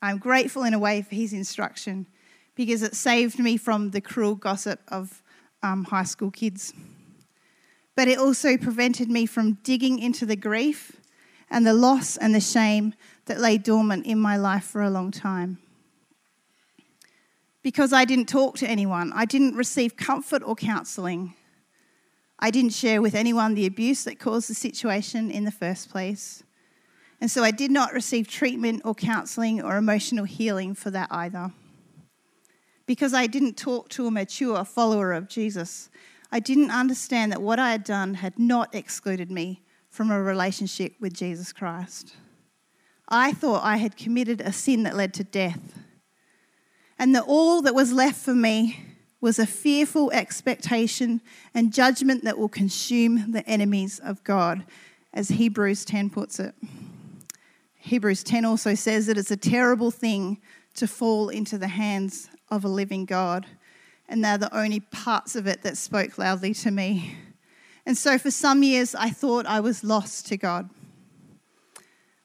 I'm 0.00 0.18
grateful 0.18 0.64
in 0.64 0.74
a 0.74 0.78
way 0.78 1.02
for 1.02 1.14
his 1.14 1.32
instruction 1.32 2.06
because 2.54 2.82
it 2.82 2.96
saved 2.96 3.38
me 3.38 3.56
from 3.56 3.90
the 3.90 4.00
cruel 4.00 4.34
gossip 4.34 4.80
of 4.88 5.22
um, 5.62 5.84
high 5.84 6.04
school 6.04 6.30
kids. 6.30 6.72
But 7.94 8.08
it 8.08 8.18
also 8.18 8.56
prevented 8.56 9.10
me 9.10 9.26
from 9.26 9.58
digging 9.62 9.98
into 9.98 10.24
the 10.24 10.36
grief 10.36 10.96
and 11.52 11.66
the 11.66 11.74
loss 11.74 12.16
and 12.16 12.34
the 12.34 12.40
shame 12.40 12.94
that 13.26 13.38
lay 13.38 13.58
dormant 13.58 14.06
in 14.06 14.18
my 14.18 14.36
life 14.36 14.64
for 14.64 14.82
a 14.82 14.90
long 14.90 15.10
time. 15.10 15.58
Because 17.62 17.92
I 17.92 18.04
didn't 18.04 18.26
talk 18.26 18.56
to 18.56 18.66
anyone, 18.66 19.12
I 19.14 19.26
didn't 19.26 19.54
receive 19.54 19.94
comfort 19.94 20.42
or 20.44 20.56
counselling. 20.56 21.34
I 22.38 22.50
didn't 22.50 22.72
share 22.72 23.00
with 23.00 23.14
anyone 23.14 23.54
the 23.54 23.66
abuse 23.66 24.02
that 24.04 24.18
caused 24.18 24.50
the 24.50 24.54
situation 24.54 25.30
in 25.30 25.44
the 25.44 25.52
first 25.52 25.90
place. 25.90 26.42
And 27.20 27.30
so 27.30 27.44
I 27.44 27.52
did 27.52 27.70
not 27.70 27.92
receive 27.92 28.26
treatment 28.26 28.82
or 28.84 28.96
counselling 28.96 29.62
or 29.62 29.76
emotional 29.76 30.24
healing 30.24 30.74
for 30.74 30.90
that 30.90 31.06
either. 31.12 31.52
Because 32.84 33.14
I 33.14 33.28
didn't 33.28 33.56
talk 33.56 33.90
to 33.90 34.08
a 34.08 34.10
mature 34.10 34.64
follower 34.64 35.12
of 35.12 35.28
Jesus, 35.28 35.88
I 36.32 36.40
didn't 36.40 36.72
understand 36.72 37.30
that 37.30 37.42
what 37.42 37.60
I 37.60 37.70
had 37.70 37.84
done 37.84 38.14
had 38.14 38.38
not 38.38 38.74
excluded 38.74 39.30
me 39.30 39.62
from 39.92 40.10
a 40.10 40.20
relationship 40.20 40.94
with 41.00 41.12
Jesus 41.12 41.52
Christ. 41.52 42.16
I 43.08 43.32
thought 43.32 43.62
I 43.62 43.76
had 43.76 43.94
committed 43.94 44.40
a 44.40 44.50
sin 44.50 44.84
that 44.84 44.96
led 44.96 45.12
to 45.14 45.24
death. 45.24 45.78
And 46.98 47.14
that 47.14 47.24
all 47.26 47.60
that 47.60 47.74
was 47.74 47.92
left 47.92 48.18
for 48.18 48.34
me 48.34 48.78
was 49.20 49.38
a 49.38 49.46
fearful 49.46 50.10
expectation 50.12 51.20
and 51.52 51.74
judgment 51.74 52.24
that 52.24 52.38
will 52.38 52.48
consume 52.48 53.32
the 53.32 53.46
enemies 53.46 54.00
of 54.02 54.24
God, 54.24 54.64
as 55.12 55.28
Hebrews 55.28 55.84
10 55.84 56.08
puts 56.08 56.40
it. 56.40 56.54
Hebrews 57.76 58.22
10 58.24 58.46
also 58.46 58.74
says 58.74 59.06
that 59.06 59.18
it's 59.18 59.30
a 59.30 59.36
terrible 59.36 59.90
thing 59.90 60.40
to 60.76 60.88
fall 60.88 61.28
into 61.28 61.58
the 61.58 61.68
hands 61.68 62.30
of 62.50 62.64
a 62.64 62.68
living 62.68 63.04
God. 63.04 63.46
And 64.08 64.24
they're 64.24 64.38
the 64.38 64.56
only 64.56 64.80
parts 64.80 65.36
of 65.36 65.46
it 65.46 65.62
that 65.62 65.76
spoke 65.76 66.16
loudly 66.16 66.54
to 66.54 66.70
me. 66.70 67.14
And 67.84 67.98
so 67.98 68.18
for 68.18 68.30
some 68.30 68.62
years, 68.62 68.94
I 68.94 69.10
thought 69.10 69.46
I 69.46 69.60
was 69.60 69.82
lost 69.82 70.26
to 70.28 70.36
God. 70.36 70.70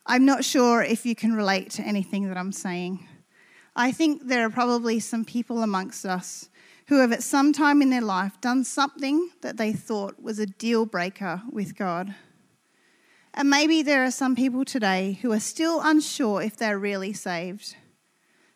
I'm 0.06 0.26
not 0.26 0.46
sure 0.46 0.82
if 0.82 1.06
you 1.06 1.16
can 1.16 1.34
relate 1.34 1.72
to 1.72 1.82
anything 1.82 2.28
that 2.28 2.38
I'm 2.38 2.52
saying. 2.52 3.08
I 3.76 3.92
think 3.92 4.28
there 4.28 4.46
are 4.46 4.50
probably 4.50 5.00
some 5.00 5.26
people 5.26 5.62
amongst 5.62 6.06
us 6.06 6.50
who 6.88 7.00
have 7.00 7.12
at 7.12 7.24
some 7.24 7.52
time 7.52 7.82
in 7.82 7.90
their 7.90 8.02
life 8.02 8.40
done 8.40 8.64
something 8.64 9.30
that 9.42 9.58
they 9.58 9.74
thought 9.74 10.22
was 10.22 10.40
a 10.40 10.46
deal 10.46 10.86
breaker 10.86 11.42
with 11.52 11.76
God. 11.76 12.16
And 13.34 13.50
maybe 13.50 13.84
there 13.84 14.04
are 14.04 14.12
some 14.12 14.36
people 14.36 14.64
today 14.64 15.20
who 15.22 15.32
are 15.32 15.40
still 15.40 15.82
unsure 15.84 16.42
if 16.42 16.56
they're 16.56 16.80
really 16.80 17.14
saved. 17.14 17.76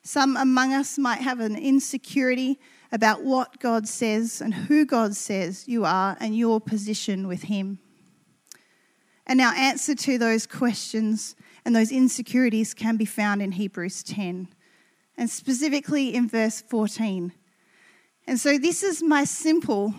Some 0.01 0.38
among 0.38 0.74
us 0.74 0.98
might 0.98 1.22
have 1.22 1.39
an 1.39 1.55
insecurity 1.55 2.60
about 2.91 3.24
what 3.24 3.60
God 3.60 3.88
says 3.88 4.41
and 4.41 4.53
who 4.53 4.86
God 4.86 5.15
says 5.15 5.67
you 5.67 5.86
are 5.86 6.17
and 6.19 6.36
your 6.36 6.60
position 6.60 7.27
with 7.27 7.43
Him. 7.43 7.79
And 9.25 9.39
our 9.39 9.53
answer 9.53 9.95
to 9.95 10.17
those 10.17 10.45
questions 10.45 11.36
and 11.63 11.75
those 11.75 11.91
insecurities 11.91 12.74
can 12.74 12.98
be 12.98 13.05
found 13.05 13.41
in 13.41 13.53
Hebrews 13.53 14.03
10, 14.03 14.48
and 15.15 15.29
specifically 15.29 16.13
in 16.13 16.27
verse 16.27 16.62
14. 16.62 17.31
And 18.27 18.39
so, 18.39 18.57
this 18.57 18.83
is 18.83 19.01
my 19.01 19.24
simple 19.24 19.93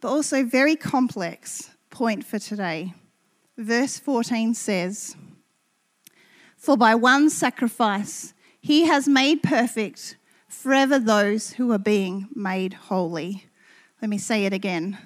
but 0.00 0.08
also 0.08 0.44
very 0.44 0.76
complex 0.76 1.70
point 1.90 2.24
for 2.24 2.38
today. 2.38 2.94
Verse 3.56 3.98
14 3.98 4.54
says, 4.54 5.16
For 6.56 6.76
by 6.76 6.94
one 6.94 7.30
sacrifice 7.30 8.34
he 8.60 8.86
has 8.86 9.08
made 9.08 9.42
perfect 9.42 10.16
forever 10.48 10.98
those 10.98 11.52
who 11.52 11.70
are 11.72 11.78
being 11.78 12.28
made 12.34 12.74
holy. 12.74 13.46
Let 14.00 14.08
me 14.08 14.18
say 14.18 14.44
it 14.44 14.52
again. 14.52 14.98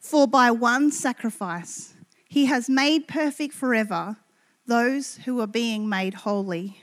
For 0.00 0.26
by 0.26 0.50
one 0.50 0.90
sacrifice 0.90 1.94
he 2.28 2.46
has 2.46 2.68
made 2.68 3.08
perfect 3.08 3.54
forever 3.54 4.16
those 4.66 5.16
who 5.24 5.40
are 5.40 5.46
being 5.46 5.88
made 5.88 6.12
holy. 6.12 6.82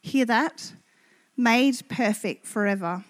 Hear 0.00 0.24
that? 0.24 0.72
Made 1.36 1.88
perfect 1.88 2.46
forever. 2.46 3.04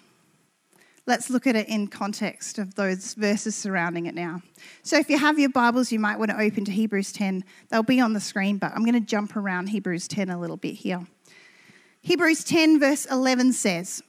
Let's 1.07 1.29
look 1.29 1.45
at 1.45 1.55
it 1.55 1.69
in 1.69 1.87
context 1.87 2.57
of 2.57 2.75
those 2.75 3.13
verses 3.13 3.55
surrounding 3.55 4.07
it 4.07 4.15
now. 4.15 4.41
So, 4.81 4.97
if 4.97 5.09
you 5.09 5.19
have 5.19 5.37
your 5.37 5.49
Bibles, 5.49 5.91
you 5.91 5.99
might 5.99 6.17
want 6.17 6.31
to 6.31 6.39
open 6.39 6.65
to 6.65 6.71
Hebrews 6.71 7.11
10. 7.11 7.43
They'll 7.69 7.83
be 7.83 7.99
on 7.99 8.13
the 8.13 8.19
screen, 8.19 8.57
but 8.57 8.71
I'm 8.73 8.83
going 8.83 8.95
to 8.95 8.99
jump 8.99 9.35
around 9.35 9.67
Hebrews 9.67 10.07
10 10.07 10.29
a 10.29 10.39
little 10.39 10.57
bit 10.57 10.73
here. 10.73 11.05
Hebrews 12.05 12.43
10, 12.43 12.79
verse 12.79 13.05
11 13.05 13.53
says, 13.53 14.03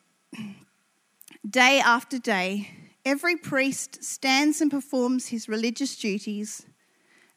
Day 1.48 1.80
after 1.80 2.18
day, 2.18 2.68
every 3.06 3.36
priest 3.36 4.04
stands 4.04 4.60
and 4.60 4.70
performs 4.70 5.28
his 5.28 5.48
religious 5.48 5.96
duties. 5.96 6.66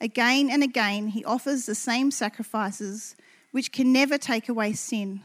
Again 0.01 0.49
and 0.49 0.61
again, 0.61 1.07
he 1.07 1.23
offers 1.23 1.65
the 1.65 1.75
same 1.75 2.11
sacrifices, 2.11 3.15
which 3.51 3.71
can 3.71 3.93
never 3.93 4.17
take 4.17 4.49
away 4.49 4.73
sin. 4.73 5.21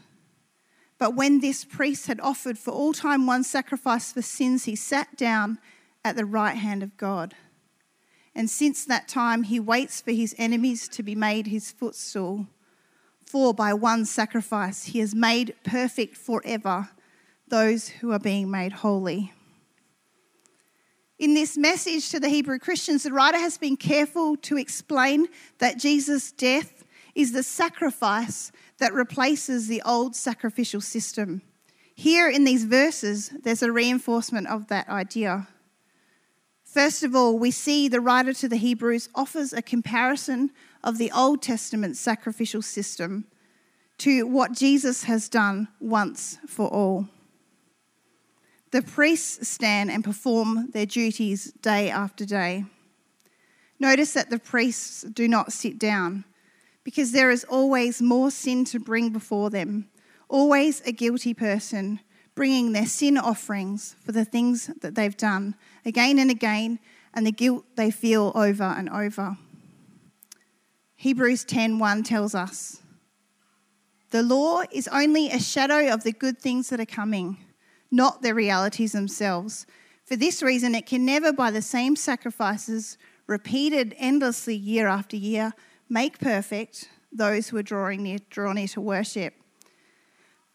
But 0.97 1.15
when 1.15 1.41
this 1.41 1.65
priest 1.65 2.07
had 2.07 2.21
offered 2.21 2.57
for 2.57 2.71
all 2.71 2.93
time 2.93 3.27
one 3.27 3.43
sacrifice 3.43 4.13
for 4.13 4.21
sins, 4.21 4.63
he 4.63 4.77
sat 4.77 5.17
down 5.17 5.59
at 6.05 6.15
the 6.15 6.23
right 6.23 6.55
hand 6.55 6.81
of 6.81 6.95
God. 6.95 7.35
And 8.33 8.49
since 8.49 8.85
that 8.85 9.09
time, 9.09 9.43
he 9.43 9.59
waits 9.59 9.99
for 9.99 10.11
his 10.11 10.33
enemies 10.37 10.87
to 10.87 11.03
be 11.03 11.13
made 11.13 11.47
his 11.47 11.71
footstool. 11.73 12.47
For 13.35 13.53
by 13.53 13.73
one 13.73 14.05
sacrifice, 14.05 14.85
he 14.85 14.99
has 14.99 15.13
made 15.13 15.55
perfect 15.65 16.15
forever 16.15 16.91
those 17.49 17.89
who 17.89 18.13
are 18.13 18.17
being 18.17 18.49
made 18.49 18.71
holy. 18.71 19.33
In 21.19 21.33
this 21.33 21.57
message 21.57 22.09
to 22.11 22.19
the 22.21 22.29
Hebrew 22.29 22.59
Christians, 22.59 23.03
the 23.03 23.11
writer 23.11 23.37
has 23.37 23.57
been 23.57 23.75
careful 23.75 24.37
to 24.37 24.57
explain 24.57 25.27
that 25.57 25.77
Jesus' 25.77 26.31
death 26.31 26.85
is 27.13 27.33
the 27.33 27.43
sacrifice 27.43 28.53
that 28.77 28.93
replaces 28.93 29.67
the 29.67 29.81
old 29.81 30.15
sacrificial 30.15 30.79
system. 30.79 31.41
Here 31.93 32.29
in 32.29 32.45
these 32.45 32.63
verses, 32.63 33.33
there's 33.43 33.63
a 33.63 33.69
reinforcement 33.69 34.47
of 34.47 34.67
that 34.67 34.87
idea. 34.87 35.49
First 36.75 37.03
of 37.03 37.15
all, 37.15 37.39
we 37.39 37.51
see 37.51 37.87
the 37.87 38.01
writer 38.01 38.33
to 38.33 38.49
the 38.49 38.57
Hebrews 38.57 39.07
offers 39.15 39.53
a 39.53 39.61
comparison 39.61 40.51
of 40.83 40.97
the 40.97 41.09
Old 41.09 41.41
Testament 41.41 41.95
sacrificial 41.95 42.61
system 42.61 43.27
to 43.99 44.27
what 44.27 44.51
Jesus 44.51 45.05
has 45.05 45.29
done 45.29 45.69
once 45.79 46.37
for 46.45 46.67
all. 46.67 47.07
The 48.71 48.81
priests 48.81 49.47
stand 49.47 49.89
and 49.89 50.03
perform 50.03 50.71
their 50.71 50.85
duties 50.85 51.53
day 51.61 51.89
after 51.89 52.25
day. 52.25 52.65
Notice 53.79 54.11
that 54.11 54.29
the 54.29 54.37
priests 54.37 55.03
do 55.03 55.29
not 55.29 55.53
sit 55.53 55.79
down 55.79 56.25
because 56.83 57.13
there 57.13 57.31
is 57.31 57.45
always 57.45 58.01
more 58.01 58.29
sin 58.29 58.65
to 58.65 58.81
bring 58.81 59.11
before 59.11 59.49
them, 59.49 59.87
always 60.27 60.81
a 60.81 60.91
guilty 60.91 61.33
person 61.33 62.01
bringing 62.35 62.73
their 62.73 62.85
sin 62.85 63.17
offerings 63.17 63.95
for 64.05 64.11
the 64.11 64.25
things 64.25 64.67
that 64.81 64.93
they've 64.93 65.17
done 65.17 65.55
again 65.85 66.19
and 66.19 66.29
again 66.29 66.79
and 67.13 67.25
the 67.25 67.31
guilt 67.31 67.65
they 67.75 67.89
feel 67.89 68.31
over 68.35 68.63
and 68.63 68.89
over. 68.89 69.37
Hebrews 70.95 71.45
10:1 71.45 72.03
tells 72.03 72.35
us, 72.35 72.81
"The 74.11 74.21
law 74.23 74.63
is 74.71 74.87
only 74.89 75.29
a 75.29 75.39
shadow 75.39 75.87
of 75.87 76.03
the 76.03 76.11
good 76.11 76.39
things 76.39 76.69
that 76.69 76.79
are 76.79 76.85
coming, 76.85 77.37
not 77.89 78.21
the 78.21 78.33
realities 78.33 78.91
themselves. 78.91 79.65
For 80.03 80.15
this 80.15 80.43
reason 80.43 80.75
it 80.75 80.85
can 80.85 81.05
never 81.05 81.31
by 81.31 81.51
the 81.51 81.61
same 81.61 81.95
sacrifices 81.95 82.97
repeated 83.27 83.95
endlessly 83.97 84.55
year 84.55 84.87
after 84.87 85.15
year 85.15 85.53
make 85.89 86.19
perfect 86.19 86.89
those 87.11 87.47
who 87.47 87.57
are 87.57 87.63
drawing 87.63 88.03
near, 88.03 88.19
near 88.37 88.67
to 88.67 88.81
worship. 88.81 89.33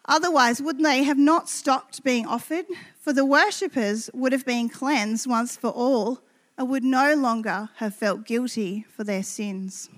Otherwise, 0.07 0.61
wouldn't 0.63 0.85
they 0.85 1.03
have 1.05 1.19
not 1.19 1.49
stopped 1.49 2.03
being 2.03 2.27
offered? 2.27 2.67
For 2.99 3.13
the 3.13 3.25
worshippers 3.25 4.11
would 4.13 4.33
have 4.33 4.47
been 4.47 4.69
cleansed 4.69 5.27
once 5.27 5.57
for 5.57 5.71
all 5.71 6.21
and 6.57 6.69
would 6.69 6.85
no 6.85 7.15
longer 7.15 7.71
have 7.77 7.95
felt 7.95 8.27
guilty 8.27 8.85
for 8.89 9.05
their 9.05 9.23
sins. 9.23 9.89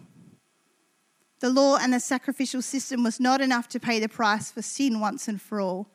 The 1.41 1.51
law 1.51 1.79
and 1.81 1.93
the 1.93 2.01
sacrificial 2.01 2.63
system 2.63 3.03
was 3.03 3.19
not 3.19 3.41
enough 3.41 3.69
to 3.69 3.81
pay 3.81 3.99
the 3.99 4.09
price 4.09 4.51
for 4.51 4.63
sin 4.63 5.01
once 5.01 5.27
and 5.27 5.41
for 5.41 5.61
all. 5.61 5.89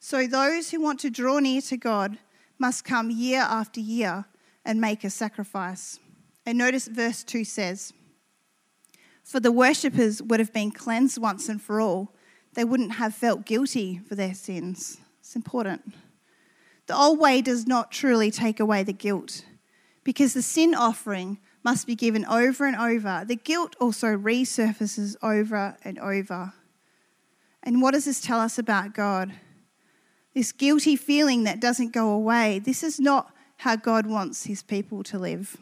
So 0.00 0.26
those 0.26 0.70
who 0.70 0.80
want 0.80 0.98
to 1.00 1.10
draw 1.10 1.38
near 1.38 1.60
to 1.62 1.76
God 1.76 2.18
must 2.58 2.84
come 2.84 3.10
year 3.10 3.40
after 3.40 3.80
year 3.80 4.24
and 4.64 4.80
make 4.80 5.04
a 5.04 5.10
sacrifice. 5.10 6.00
And 6.44 6.58
notice 6.58 6.88
verse 6.88 7.22
2 7.22 7.44
says, 7.44 7.92
for 9.22 9.40
the 9.40 9.52
worshippers 9.52 10.20
would 10.22 10.40
have 10.40 10.52
been 10.52 10.70
cleansed 10.70 11.18
once 11.20 11.48
and 11.48 11.60
for 11.60 11.80
all. 11.80 12.14
They 12.54 12.64
wouldn't 12.64 12.92
have 12.92 13.14
felt 13.14 13.46
guilty 13.46 14.00
for 14.06 14.14
their 14.14 14.34
sins. 14.34 14.98
It's 15.20 15.36
important. 15.36 15.94
The 16.86 16.96
old 16.96 17.18
way 17.18 17.40
does 17.40 17.66
not 17.66 17.90
truly 17.90 18.30
take 18.30 18.60
away 18.60 18.82
the 18.82 18.92
guilt 18.92 19.44
because 20.04 20.34
the 20.34 20.42
sin 20.42 20.74
offering 20.74 21.38
must 21.64 21.86
be 21.86 21.94
given 21.94 22.24
over 22.26 22.66
and 22.66 22.76
over. 22.76 23.24
The 23.26 23.36
guilt 23.36 23.76
also 23.80 24.08
resurfaces 24.08 25.16
over 25.22 25.76
and 25.84 25.98
over. 25.98 26.52
And 27.62 27.80
what 27.80 27.94
does 27.94 28.04
this 28.04 28.20
tell 28.20 28.40
us 28.40 28.58
about 28.58 28.94
God? 28.94 29.32
This 30.34 30.50
guilty 30.50 30.96
feeling 30.96 31.44
that 31.44 31.60
doesn't 31.60 31.92
go 31.92 32.10
away. 32.10 32.58
This 32.58 32.82
is 32.82 32.98
not 32.98 33.32
how 33.58 33.76
God 33.76 34.06
wants 34.06 34.44
his 34.44 34.62
people 34.62 35.02
to 35.04 35.18
live. 35.18 35.56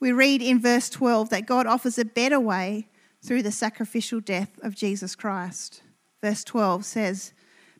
We 0.00 0.10
read 0.10 0.42
in 0.42 0.60
verse 0.60 0.90
12 0.90 1.30
that 1.30 1.46
God 1.46 1.66
offers 1.66 1.96
a 1.96 2.04
better 2.04 2.40
way 2.40 2.88
through 3.24 3.42
the 3.42 3.52
sacrificial 3.52 4.20
death 4.20 4.58
of 4.62 4.74
Jesus 4.74 5.14
Christ. 5.14 5.82
Verse 6.22 6.44
12 6.44 6.84
says, 6.84 7.32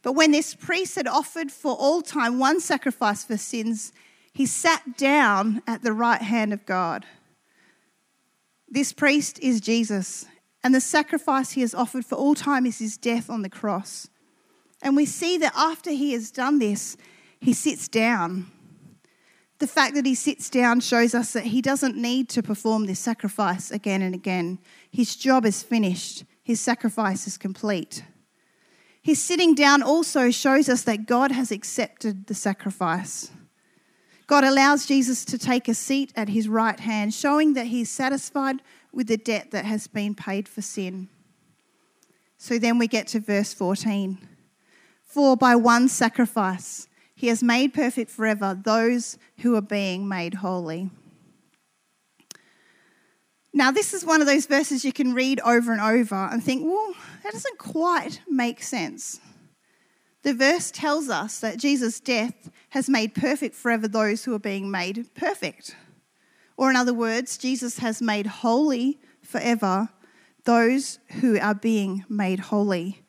But 0.03 0.13
when 0.13 0.31
this 0.31 0.55
priest 0.55 0.97
had 0.97 1.07
offered 1.07 1.51
for 1.51 1.75
all 1.75 2.03
time 2.03 2.39
one 2.39 2.61
sacrifice 2.61 3.25
for 3.25 3.37
sins, 3.37 3.93
he 4.33 4.47
sat 4.47 4.97
down 4.97 5.63
at 5.67 5.83
the 5.83 5.93
right 5.93 6.23
hand 6.23 6.53
of 6.53 6.65
God. 6.65 7.05
This 8.69 8.93
priest 8.93 9.39
is 9.41 9.61
Jesus, 9.61 10.25
and 10.65 10.75
the 10.75 10.81
sacrifice 10.81 11.53
he 11.53 11.61
has 11.61 11.75
offered 11.75 12.07
for 12.07 12.15
all 12.15 12.35
time 12.35 12.65
is 12.65 12.79
his 12.79 12.97
death 12.97 13.29
on 13.29 13.43
the 13.43 13.51
cross. 13.51 14.09
And 14.81 14.97
we 14.97 15.07
see 15.07 15.37
that 15.39 15.53
after 15.55 15.91
he 15.91 16.13
has 16.13 16.31
done 16.31 16.59
this, 16.59 16.97
he 17.41 17.53
sits 17.53 17.89
down. 17.89 18.51
The 19.63 19.69
fact 19.69 19.95
that 19.95 20.07
he 20.07 20.17
sits 20.17 20.51
down 20.51 20.81
shows 20.81 21.15
us 21.15 21.35
that 21.35 21.45
he 21.45 21.63
doesn't 21.63 21.97
need 21.97 22.29
to 22.31 22.43
perform 22.43 22.87
this 22.87 22.99
sacrifice 22.99 23.71
again 23.71 24.03
and 24.03 24.13
again. 24.13 24.59
His 24.91 25.15
job 25.15 25.47
is 25.47 25.63
finished, 25.63 26.25
his 26.43 26.61
sacrifice 26.61 27.29
is 27.29 27.39
complete. 27.39 28.03
His 29.01 29.23
sitting 29.23 29.55
down 29.55 29.81
also 29.81 30.33
shows 30.33 30.69
us 30.69 30.83
that 30.83 31.07
God 31.07 31.31
has 31.31 31.53
accepted 31.53 32.27
the 32.27 32.35
sacrifice. 32.35 33.31
God 34.27 34.43
allows 34.43 34.85
Jesus 34.85 35.25
to 35.27 35.39
take 35.39 35.69
a 35.69 35.75
seat 35.75 36.13
at 36.17 36.31
his 36.31 36.49
right 36.49 36.81
hand, 36.81 37.15
showing 37.15 37.53
that 37.53 37.67
he 37.67 37.83
is 37.83 37.89
satisfied 37.89 38.63
with 38.93 39.07
the 39.07 39.17
debt 39.17 39.53
that 39.53 39.65
has 39.65 39.87
been 39.87 40.17
paid 40.17 40.49
for 40.49 40.61
sin. 40.61 41.09
So 42.37 42.59
then 42.59 42.79
we 42.79 42.89
get 42.89 43.07
to 43.09 43.21
verse 43.21 43.55
14. 43.55 44.19
For 45.05 45.37
by 45.37 45.55
one 45.55 45.87
sacrifice 45.87 46.89
he 47.23 47.29
has 47.29 47.41
made 47.41 47.73
perfect 47.73 48.11
forever 48.11 48.61
those 48.65 49.17
who 49.43 49.55
are 49.55 49.63
being 49.63 50.09
made 50.09 50.35
holy. 50.35 50.91
Now, 53.55 53.71
this 53.71 53.95
is 53.95 54.05
one 54.05 54.21
of 54.21 54.27
those 54.27 54.47
verses 54.47 54.85
you 54.85 54.93
can 54.93 55.15
read 55.15 55.39
over 55.39 55.71
and 55.71 55.81
over 55.81 56.17
and 56.17 56.43
think, 56.43 56.65
well, 56.65 56.95
that 57.23 57.33
doesn't 57.33 57.59
quite 57.59 58.21
make 58.29 58.61
sense. 58.61 59.21
The 60.25 60.35
verse 60.35 60.73
tells 60.73 61.09
us 61.09 61.39
that 61.39 61.59
Jesus' 61.59 62.01
death 62.01 62.51
has 62.71 62.89
made 62.89 63.15
perfect 63.15 63.55
forever 63.55 63.87
those 63.87 64.25
who 64.25 64.35
are 64.35 64.41
being 64.41 64.69
made 64.69 65.15
perfect. 65.15 65.77
Or, 66.57 66.71
in 66.71 66.77
other 66.77 66.93
words, 66.93 67.39
Jesus 67.39 67.79
has 67.79 68.03
made 68.03 68.27
holy 68.27 68.99
forever 69.23 69.91
those 70.43 70.99
who 71.21 71.39
are 71.39 71.55
being 71.55 72.05
made 72.09 72.41
holy. 72.41 73.05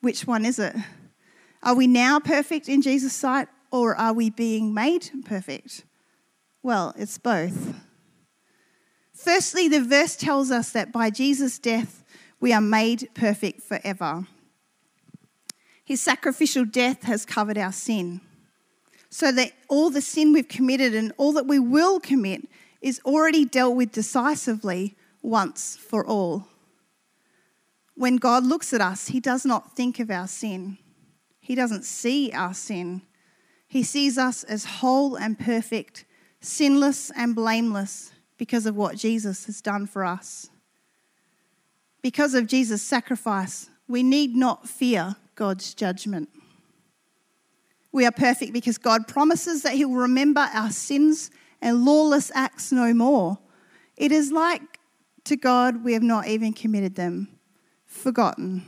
Which 0.00 0.26
one 0.26 0.44
is 0.44 0.58
it? 0.58 0.74
Are 1.62 1.74
we 1.74 1.86
now 1.86 2.20
perfect 2.20 2.68
in 2.68 2.82
Jesus' 2.82 3.12
sight 3.12 3.48
or 3.70 3.94
are 3.94 4.12
we 4.12 4.30
being 4.30 4.72
made 4.72 5.10
perfect? 5.24 5.84
Well, 6.62 6.94
it's 6.96 7.18
both. 7.18 7.74
Firstly, 9.14 9.68
the 9.68 9.82
verse 9.82 10.16
tells 10.16 10.50
us 10.50 10.72
that 10.72 10.92
by 10.92 11.10
Jesus' 11.10 11.58
death, 11.58 12.04
we 12.40 12.52
are 12.52 12.60
made 12.60 13.10
perfect 13.14 13.62
forever. 13.62 14.26
His 15.84 16.00
sacrificial 16.00 16.64
death 16.64 17.02
has 17.02 17.26
covered 17.26 17.58
our 17.58 17.72
sin. 17.72 18.20
So 19.10 19.32
that 19.32 19.52
all 19.68 19.90
the 19.90 20.00
sin 20.00 20.32
we've 20.32 20.48
committed 20.48 20.94
and 20.94 21.12
all 21.16 21.32
that 21.32 21.46
we 21.46 21.58
will 21.58 22.00
commit 22.00 22.48
is 22.80 23.00
already 23.04 23.44
dealt 23.44 23.76
with 23.76 23.92
decisively 23.92 24.96
once 25.20 25.76
for 25.76 26.06
all. 26.06 26.46
When 27.94 28.16
God 28.16 28.44
looks 28.44 28.72
at 28.72 28.80
us, 28.80 29.08
He 29.08 29.20
does 29.20 29.44
not 29.44 29.76
think 29.76 29.98
of 29.98 30.10
our 30.10 30.28
sin, 30.28 30.78
He 31.40 31.54
doesn't 31.54 31.84
see 31.84 32.30
our 32.32 32.54
sin. 32.54 33.02
He 33.66 33.82
sees 33.82 34.18
us 34.18 34.44
as 34.44 34.64
whole 34.64 35.16
and 35.16 35.38
perfect, 35.38 36.04
sinless 36.40 37.10
and 37.16 37.34
blameless 37.34 38.12
because 38.36 38.66
of 38.66 38.76
what 38.76 38.96
Jesus 38.96 39.46
has 39.46 39.60
done 39.60 39.86
for 39.86 40.04
us. 40.04 40.50
Because 42.02 42.34
of 42.34 42.46
Jesus' 42.46 42.82
sacrifice, 42.82 43.68
we 43.88 44.02
need 44.02 44.34
not 44.34 44.68
fear 44.68 45.16
God's 45.34 45.74
judgment. 45.74 46.28
We 47.92 48.06
are 48.06 48.12
perfect 48.12 48.52
because 48.52 48.78
God 48.78 49.08
promises 49.08 49.62
that 49.62 49.74
He 49.74 49.84
will 49.84 49.96
remember 49.96 50.48
our 50.52 50.70
sins 50.70 51.30
and 51.60 51.84
lawless 51.84 52.30
acts 52.34 52.72
no 52.72 52.94
more. 52.94 53.38
It 53.96 54.12
is 54.12 54.32
like 54.32 54.78
to 55.24 55.36
God 55.36 55.84
we 55.84 55.92
have 55.92 56.02
not 56.02 56.26
even 56.26 56.52
committed 56.52 56.94
them, 56.94 57.28
forgotten. 57.84 58.64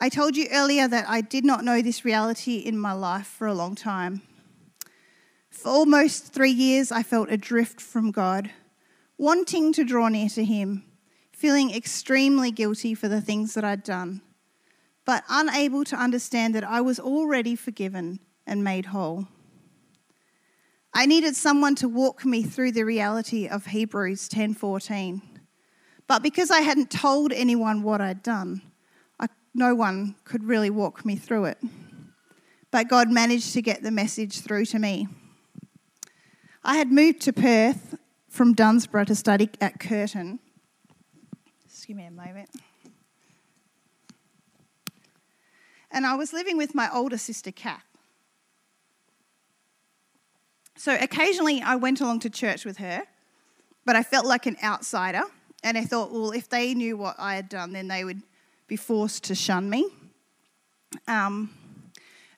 I 0.00 0.08
told 0.08 0.36
you 0.36 0.46
earlier 0.52 0.86
that 0.88 1.08
I 1.08 1.20
did 1.20 1.44
not 1.44 1.64
know 1.64 1.82
this 1.82 2.04
reality 2.04 2.56
in 2.58 2.78
my 2.78 2.92
life 2.92 3.26
for 3.26 3.46
a 3.46 3.54
long 3.54 3.74
time. 3.74 4.22
For 5.50 5.68
almost 5.68 6.32
three 6.32 6.52
years, 6.52 6.92
I 6.92 7.02
felt 7.02 7.30
adrift 7.30 7.80
from 7.80 8.12
God, 8.12 8.50
wanting 9.16 9.72
to 9.72 9.84
draw 9.84 10.08
near 10.08 10.28
to 10.30 10.44
Him, 10.44 10.84
feeling 11.32 11.74
extremely 11.74 12.50
guilty 12.50 12.94
for 12.94 13.08
the 13.08 13.20
things 13.20 13.54
that 13.54 13.64
I'd 13.64 13.82
done 13.82 14.22
but 15.08 15.24
unable 15.30 15.84
to 15.84 15.96
understand 15.96 16.54
that 16.54 16.64
I 16.64 16.82
was 16.82 17.00
already 17.00 17.56
forgiven 17.56 18.20
and 18.46 18.62
made 18.62 18.84
whole. 18.84 19.26
I 20.92 21.06
needed 21.06 21.34
someone 21.34 21.74
to 21.76 21.88
walk 21.88 22.26
me 22.26 22.42
through 22.42 22.72
the 22.72 22.82
reality 22.82 23.48
of 23.48 23.64
Hebrews 23.64 24.28
10:14. 24.28 25.22
But 26.06 26.22
because 26.22 26.50
I 26.50 26.60
hadn't 26.60 26.90
told 26.90 27.32
anyone 27.32 27.82
what 27.82 28.02
I'd 28.02 28.22
done, 28.22 28.60
no 29.58 29.74
one 29.74 30.14
could 30.24 30.44
really 30.44 30.70
walk 30.70 31.04
me 31.04 31.16
through 31.16 31.46
it. 31.46 31.58
But 32.70 32.88
God 32.88 33.10
managed 33.10 33.52
to 33.54 33.62
get 33.62 33.82
the 33.82 33.90
message 33.90 34.40
through 34.40 34.66
to 34.66 34.78
me. 34.78 35.08
I 36.64 36.76
had 36.76 36.90
moved 36.90 37.20
to 37.22 37.32
Perth 37.32 37.96
from 38.28 38.54
Dunsborough 38.54 39.04
to 39.06 39.14
study 39.14 39.50
at 39.60 39.80
Curtin. 39.80 40.38
Just 41.68 41.86
give 41.86 41.96
me 41.96 42.06
a 42.06 42.10
moment. 42.10 42.48
and 45.90 46.06
I 46.06 46.14
was 46.14 46.32
living 46.32 46.56
with 46.56 46.74
my 46.74 46.88
older 46.92 47.18
sister, 47.18 47.50
Kath. 47.50 47.84
So 50.76 50.96
occasionally 51.00 51.60
I 51.60 51.76
went 51.76 52.00
along 52.00 52.20
to 52.20 52.30
church 52.30 52.64
with 52.64 52.76
her, 52.76 53.02
but 53.84 53.96
I 53.96 54.02
felt 54.02 54.26
like 54.26 54.46
an 54.46 54.56
outsider. 54.62 55.22
And 55.64 55.76
I 55.76 55.84
thought, 55.84 56.12
well, 56.12 56.30
if 56.30 56.48
they 56.48 56.72
knew 56.72 56.96
what 56.96 57.16
I 57.18 57.34
had 57.34 57.48
done, 57.48 57.72
then 57.72 57.88
they 57.88 58.04
would 58.04 58.22
be 58.68 58.76
forced 58.76 59.24
to 59.24 59.34
shun 59.34 59.68
me. 59.70 59.88
Um, 61.06 61.50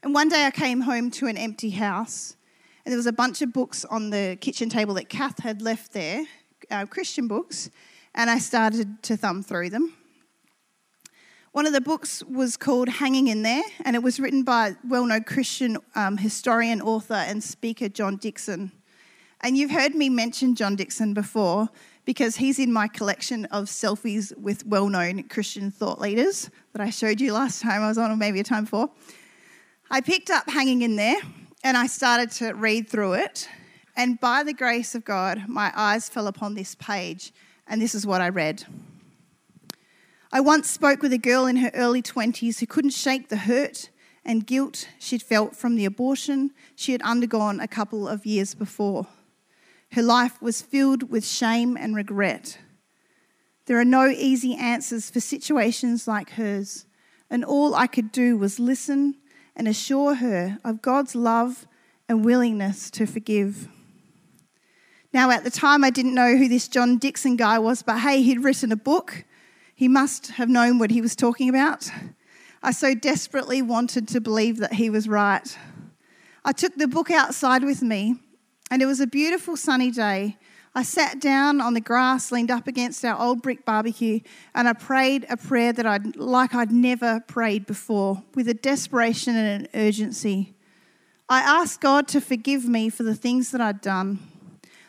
and 0.03 0.15
one 0.15 0.29
day 0.29 0.47
I 0.47 0.53
came 0.53 0.81
home 0.81 1.11
to 1.13 1.27
an 1.27 1.37
empty 1.37 1.71
house, 1.71 2.37
and 2.85 2.93
there 2.93 2.97
was 2.97 3.07
a 3.07 3.13
bunch 3.13 3.43
of 3.43 3.53
books 3.53 3.85
on 3.85 4.11
the 4.11 4.39
kitchen 4.41 4.69
table 4.69 4.95
that 4.95 5.09
Kath 5.09 5.41
had 5.41 5.61
left 5.61 5.93
there, 5.93 6.25
uh, 6.71 6.87
Christian 6.87 7.27
books, 7.27 7.69
and 8.15 8.31
I 8.31 8.39
started 8.39 9.03
to 9.03 9.17
thumb 9.17 9.43
through 9.43 9.71
them. 9.71 9.93
One 11.51 11.67
of 11.67 11.73
the 11.73 11.81
books 11.81 12.23
was 12.23 12.57
called 12.57 12.89
Hanging 12.89 13.27
in 13.27 13.43
There, 13.43 13.65
and 13.85 13.97
it 13.97 14.03
was 14.05 14.21
written 14.21 14.45
by 14.45 14.77
well 14.89 15.05
known 15.05 15.25
Christian 15.25 15.79
um, 15.97 16.17
historian, 16.17 16.81
author, 16.81 17.15
and 17.15 17.43
speaker 17.43 17.89
John 17.89 18.17
Dickson. 18.19 18.71
And 19.41 19.57
you've 19.57 19.73
heard 19.73 19.97
me 19.97 20.09
mention 20.09 20.55
John 20.55 20.77
Dickson 20.77 21.13
before 21.13 21.71
because 22.05 22.37
he's 22.37 22.59
in 22.59 22.73
my 22.73 22.89
collection 22.89 23.45
of 23.47 23.67
selfies 23.67 24.37
with 24.37 24.67
well 24.67 24.89
known 24.89 25.23
Christian 25.25 25.71
thought 25.71 26.01
leaders 26.01 26.51
that 26.73 26.81
I 26.83 26.91
showed 26.91 27.21
you 27.21 27.33
last 27.33 27.63
time 27.63 27.83
I 27.83 27.89
was 27.89 27.99
on, 27.99 28.11
or 28.11 28.17
maybe 28.17 28.41
a 28.41 28.45
time 28.45 28.65
before. 28.65 28.91
I 29.91 30.01
picked 30.01 30.31
up 30.31 30.49
Hanging 30.49 30.83
in 30.83 30.97
There 30.97 31.21
and 31.63 31.77
I 31.77 31.87
started 31.87 32.31
to 32.33 32.53
read 32.53 32.89
through 32.89 33.15
it. 33.15 33.49
And 33.97 34.19
by 34.21 34.43
the 34.43 34.55
grace 34.55 34.95
of 34.95 35.05
God, 35.05 35.45
my 35.49 35.73
eyes 35.75 36.09
fell 36.09 36.27
upon 36.27 36.55
this 36.55 36.75
page, 36.75 37.33
and 37.67 37.83
this 37.83 37.95
is 37.95 38.07
what 38.07 38.21
I 38.21 38.29
read. 38.29 38.65
I 40.33 40.41
once 40.41 40.71
spoke 40.71 41.03
with 41.03 41.13
a 41.13 41.19
girl 41.19 41.47
in 41.47 41.57
her 41.57 41.71
early 41.75 42.03
20s 42.03 42.61
who 42.61 42.67
couldn't 42.67 42.93
shake 42.93 43.29
the 43.29 43.37
hurt 43.37 43.91
and 44.25 44.47
guilt 44.47 44.89
she'd 44.99 45.23
felt 45.23 45.57
from 45.57 45.75
the 45.75 45.85
abortion 45.85 46.53
she 46.77 46.93
had 46.93 47.03
undergone 47.03 47.59
a 47.59 47.67
couple 47.67 48.07
of 48.07 48.25
years 48.25 48.55
before. 48.55 49.07
Her 49.93 50.03
life 50.03 50.41
was 50.41 50.63
filled 50.63 51.11
with 51.11 51.27
shame 51.27 51.77
and 51.77 51.97
regret. 51.97 52.59
There 53.67 53.79
are 53.79 53.85
no 53.85 54.07
easy 54.07 54.55
answers 54.55 55.11
for 55.11 55.21
situations 55.21 56.07
like 56.07 56.31
hers, 56.31 56.87
and 57.29 57.45
all 57.45 57.75
I 57.75 57.87
could 57.87 58.13
do 58.13 58.37
was 58.37 58.61
listen 58.61 59.17
and 59.57 59.67
assure 59.69 60.15
her 60.15 60.59
of 60.65 60.83
God's 60.83 61.15
love 61.15 61.67
and 62.09 62.25
willingness 62.25 62.91
to 62.93 63.07
forgive. 63.07 63.69
Now, 65.13 65.31
at 65.31 65.43
the 65.43 65.51
time, 65.51 65.83
I 65.83 65.91
didn't 65.91 66.15
know 66.15 66.37
who 66.37 66.49
this 66.49 66.69
John 66.69 66.99
Dickson 66.99 67.37
guy 67.37 67.59
was, 67.59 67.83
but 67.83 67.99
hey, 67.99 68.23
he'd 68.23 68.45
written 68.45 68.71
a 68.71 68.77
book. 68.77 69.25
He 69.75 69.89
must 69.89 70.33
have 70.33 70.49
known 70.49 70.79
what 70.79 70.91
he 70.91 71.01
was 71.01 71.17
talking 71.17 71.49
about. 71.49 71.91
I 72.63 72.71
so 72.71 72.95
desperately 72.95 73.61
wanted 73.61 74.07
to 74.09 74.21
believe 74.21 74.59
that 74.59 74.75
he 74.75 74.89
was 74.89 75.09
right. 75.09 75.57
I 76.45 76.53
took 76.53 76.77
the 76.77 76.87
book 76.87 77.11
outside 77.11 77.65
with 77.65 77.83
me, 77.83 78.17
and 78.71 78.81
it 78.81 78.87
was 78.87 79.01
a 79.01 79.07
beautiful 79.07 79.57
sunny 79.57 79.91
day. 79.91 80.37
I 80.73 80.85
sat 80.85 81.21
down 81.21 81.61
on 81.61 81.75
the 81.75 81.81
grass, 81.81 82.31
leaned 82.31 82.51
up 82.51 82.69
against 82.69 83.05
our 83.05 83.21
old 83.21 83.43
brick 83.43 83.65
barbecue, 83.65 84.21
and 84.55 84.69
I 84.69 84.73
prayed 84.73 85.27
a 85.29 85.37
prayer 85.37 85.73
that 85.73 85.85
I'd 85.85 86.15
like 86.17 86.55
I'd 86.55 86.71
never 86.71 87.21
prayed 87.27 87.67
before, 87.67 88.23
with 88.35 88.49
a 88.49 88.55
desperation 88.55 89.35
and 89.35 89.63
an 89.63 89.69
urgency. 89.75 90.55
I 91.29 91.41
asked 91.41 91.81
God 91.81 92.07
to 92.09 92.21
forgive 92.21 92.67
me 92.67 92.89
for 92.89 93.03
the 93.03 93.17
things 93.17 93.51
that 93.51 93.61
I'd 93.61 93.81
done. 93.81 94.21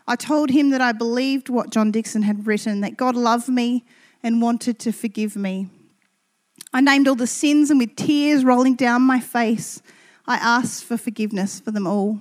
I 0.08 0.16
told 0.16 0.52
him 0.52 0.70
that 0.70 0.82
I 0.82 0.92
believed 0.92 1.50
what 1.50 1.72
John 1.72 1.90
Dickson 1.90 2.24
had 2.24 2.46
written, 2.46 2.82
that 2.82 2.98
God 2.98 3.16
loved 3.16 3.50
me 3.50 3.84
and 4.22 4.42
wanted 4.42 4.78
to 4.80 4.92
forgive 4.92 5.36
me. 5.36 5.68
I 6.72 6.82
named 6.82 7.08
all 7.08 7.16
the 7.16 7.26
sins, 7.26 7.72
and 7.72 7.80
with 7.80 7.96
tears 7.96 8.46
rolling 8.46 8.76
down 8.76 9.02
my 9.02 9.20
face, 9.20 9.82
I 10.28 10.36
asked 10.36 10.84
for 10.84 10.96
forgiveness 10.96 11.60
for 11.60 11.72
them 11.72 11.88
all. 11.88 12.20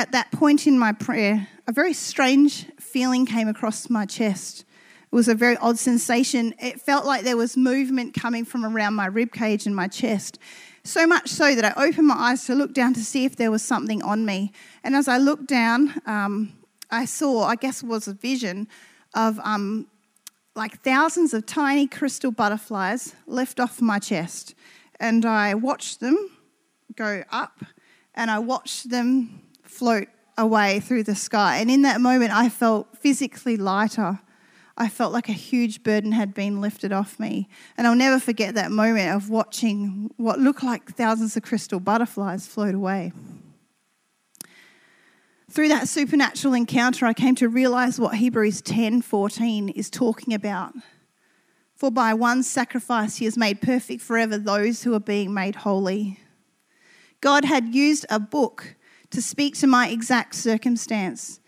At 0.00 0.12
that 0.12 0.32
point 0.32 0.66
in 0.66 0.78
my 0.78 0.92
prayer, 0.92 1.46
a 1.66 1.72
very 1.72 1.92
strange 1.92 2.64
feeling 2.80 3.26
came 3.26 3.48
across 3.48 3.90
my 3.90 4.06
chest. 4.06 4.60
It 4.60 5.14
was 5.14 5.28
a 5.28 5.34
very 5.34 5.58
odd 5.58 5.78
sensation. 5.78 6.54
It 6.58 6.80
felt 6.80 7.04
like 7.04 7.22
there 7.22 7.36
was 7.36 7.54
movement 7.54 8.14
coming 8.14 8.46
from 8.46 8.64
around 8.64 8.94
my 8.94 9.04
rib 9.04 9.30
cage 9.30 9.66
and 9.66 9.76
my 9.76 9.88
chest. 9.88 10.38
So 10.84 11.06
much 11.06 11.28
so 11.28 11.54
that 11.54 11.76
I 11.76 11.86
opened 11.86 12.06
my 12.06 12.14
eyes 12.14 12.46
to 12.46 12.54
look 12.54 12.72
down 12.72 12.94
to 12.94 13.04
see 13.04 13.26
if 13.26 13.36
there 13.36 13.50
was 13.50 13.62
something 13.62 14.00
on 14.02 14.24
me. 14.24 14.52
And 14.82 14.96
as 14.96 15.06
I 15.06 15.18
looked 15.18 15.48
down, 15.48 16.00
um, 16.06 16.54
I 16.90 17.04
saw, 17.04 17.44
I 17.44 17.56
guess 17.56 17.82
it 17.82 17.86
was 17.86 18.08
a 18.08 18.14
vision 18.14 18.68
of 19.12 19.38
um, 19.40 19.86
like 20.54 20.82
thousands 20.82 21.34
of 21.34 21.44
tiny 21.44 21.86
crystal 21.86 22.30
butterflies 22.30 23.14
left 23.26 23.60
off 23.60 23.82
my 23.82 23.98
chest. 23.98 24.54
And 24.98 25.26
I 25.26 25.52
watched 25.52 26.00
them 26.00 26.30
go 26.96 27.22
up 27.30 27.62
and 28.14 28.30
I 28.30 28.38
watched 28.38 28.88
them 28.88 29.42
float 29.80 30.08
away 30.36 30.78
through 30.78 31.02
the 31.02 31.14
sky. 31.14 31.56
And 31.56 31.70
in 31.70 31.80
that 31.82 32.02
moment, 32.02 32.32
I 32.32 32.50
felt 32.50 32.98
physically 32.98 33.56
lighter. 33.56 34.20
I 34.76 34.90
felt 34.90 35.10
like 35.10 35.30
a 35.30 35.32
huge 35.32 35.82
burden 35.82 36.12
had 36.12 36.34
been 36.34 36.60
lifted 36.60 36.92
off 36.92 37.18
me. 37.18 37.48
And 37.78 37.86
I'll 37.86 37.94
never 37.94 38.20
forget 38.20 38.54
that 38.56 38.70
moment 38.70 39.14
of 39.14 39.30
watching 39.30 40.10
what 40.18 40.38
looked 40.38 40.62
like 40.62 40.94
thousands 40.94 41.34
of 41.34 41.44
crystal 41.44 41.80
butterflies 41.80 42.46
float 42.46 42.74
away. 42.74 43.12
Through 45.50 45.68
that 45.68 45.88
supernatural 45.88 46.52
encounter, 46.52 47.06
I 47.06 47.14
came 47.14 47.34
to 47.36 47.48
realize 47.48 47.98
what 47.98 48.16
Hebrews 48.16 48.60
10 48.60 49.00
14 49.00 49.70
is 49.70 49.88
talking 49.88 50.34
about. 50.34 50.74
For 51.74 51.90
by 51.90 52.12
one 52.12 52.42
sacrifice 52.42 53.16
he 53.16 53.24
has 53.24 53.38
made 53.38 53.62
perfect 53.62 54.02
forever 54.02 54.36
those 54.36 54.82
who 54.82 54.92
are 54.92 55.00
being 55.00 55.32
made 55.32 55.56
holy. 55.56 56.20
God 57.22 57.46
had 57.46 57.74
used 57.74 58.04
a 58.10 58.20
book 58.20 58.76
to 59.10 59.20
speak 59.20 59.56
to 59.56 59.66
my 59.66 59.88
exact 59.88 60.34
circumstance. 60.34 61.40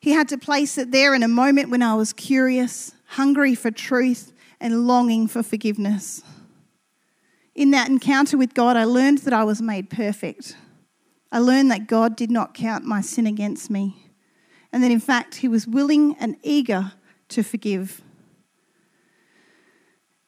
He 0.00 0.12
had 0.12 0.28
to 0.30 0.38
place 0.38 0.78
it 0.78 0.90
there 0.90 1.14
in 1.14 1.22
a 1.22 1.28
moment 1.28 1.70
when 1.70 1.82
I 1.82 1.94
was 1.94 2.12
curious, 2.12 2.92
hungry 3.06 3.54
for 3.54 3.70
truth, 3.70 4.32
and 4.60 4.86
longing 4.86 5.28
for 5.28 5.42
forgiveness. 5.42 6.22
In 7.54 7.70
that 7.72 7.88
encounter 7.88 8.36
with 8.38 8.54
God, 8.54 8.76
I 8.76 8.84
learned 8.84 9.18
that 9.18 9.32
I 9.32 9.44
was 9.44 9.60
made 9.60 9.90
perfect. 9.90 10.56
I 11.30 11.38
learned 11.38 11.70
that 11.70 11.86
God 11.86 12.16
did 12.16 12.30
not 12.30 12.54
count 12.54 12.84
my 12.84 13.00
sin 13.00 13.26
against 13.26 13.70
me, 13.70 14.10
and 14.72 14.82
that 14.82 14.90
in 14.90 15.00
fact, 15.00 15.36
He 15.36 15.48
was 15.48 15.66
willing 15.66 16.16
and 16.18 16.36
eager 16.42 16.92
to 17.28 17.42
forgive. 17.42 18.02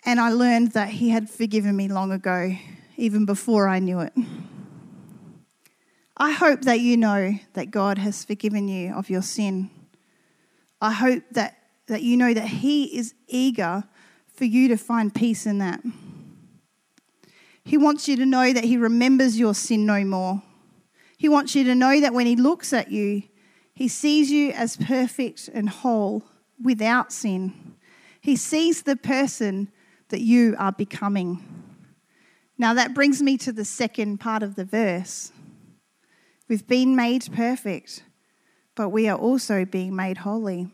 And 0.05 0.21
I 0.21 0.31
learned 0.31 0.73
that 0.73 0.91
He 0.91 1.11
had 1.11 1.31
forgiven 1.31 1.77
me 1.77 1.89
long 1.89 2.13
ago, 2.13 2.55
even 2.97 3.25
before 3.25 3.69
I 3.69 3.79
knew 3.79 4.01
it. 4.01 4.13
I 6.17 6.31
hope 6.31 6.63
that 6.63 6.79
you 6.81 6.97
know 6.97 7.35
that 7.55 7.73
God 7.73 7.99
has 7.99 8.25
forgiven 8.25 8.69
you 8.69 8.95
of 8.95 9.11
your 9.11 9.23
sin. 9.23 9.71
I 10.81 10.93
hope 10.93 11.25
that, 11.33 11.59
that 11.89 12.03
you 12.03 12.17
know 12.17 12.33
that 12.33 12.47
He 12.47 12.97
is 12.97 13.15
eager 13.27 13.85
for 14.33 14.45
you 14.45 14.69
to 14.69 14.77
find 14.77 15.13
peace 15.13 15.45
in 15.45 15.59
that. 15.59 15.81
He 17.65 17.77
wants 17.77 18.07
you 18.07 18.17
to 18.17 18.27
know 18.27 18.53
that 18.53 18.65
He 18.65 18.77
remembers 18.77 19.39
your 19.39 19.55
sin 19.55 19.87
no 19.87 20.05
more. 20.05 20.43
He 21.17 21.29
wants 21.29 21.55
you 21.57 21.65
to 21.65 21.75
know 21.75 22.01
that 22.01 22.15
when 22.15 22.27
He 22.27 22.37
looks 22.37 22.73
at 22.73 22.93
you, 22.93 23.25
He 23.75 23.89
sees 23.89 24.31
you 24.31 24.53
as 24.53 24.77
perfect 24.77 25.49
and 25.53 25.69
whole 25.69 26.23
without 26.63 27.13
sin. 27.13 27.75
He 28.21 28.37
sees 28.37 28.83
the 28.83 28.97
person 28.97 29.71
that 30.11 30.21
you 30.21 30.55
are 30.59 30.73
becoming. 30.73 31.43
Now, 32.57 32.73
that 32.75 32.95
brings 32.95 33.21
me 33.21 33.37
to 33.39 33.53
the 33.53 33.65
second 33.65 34.21
part 34.21 34.45
of 34.45 34.55
the 34.55 34.65
verse. 34.65 35.33
We've 36.49 36.67
been 36.67 36.95
made 36.95 37.33
perfect, 37.33 38.03
but 38.75 38.91
we 38.91 39.09
are 39.09 39.19
also 39.19 39.65
being 39.65 39.97
made 39.97 40.19
holy. 40.19 40.69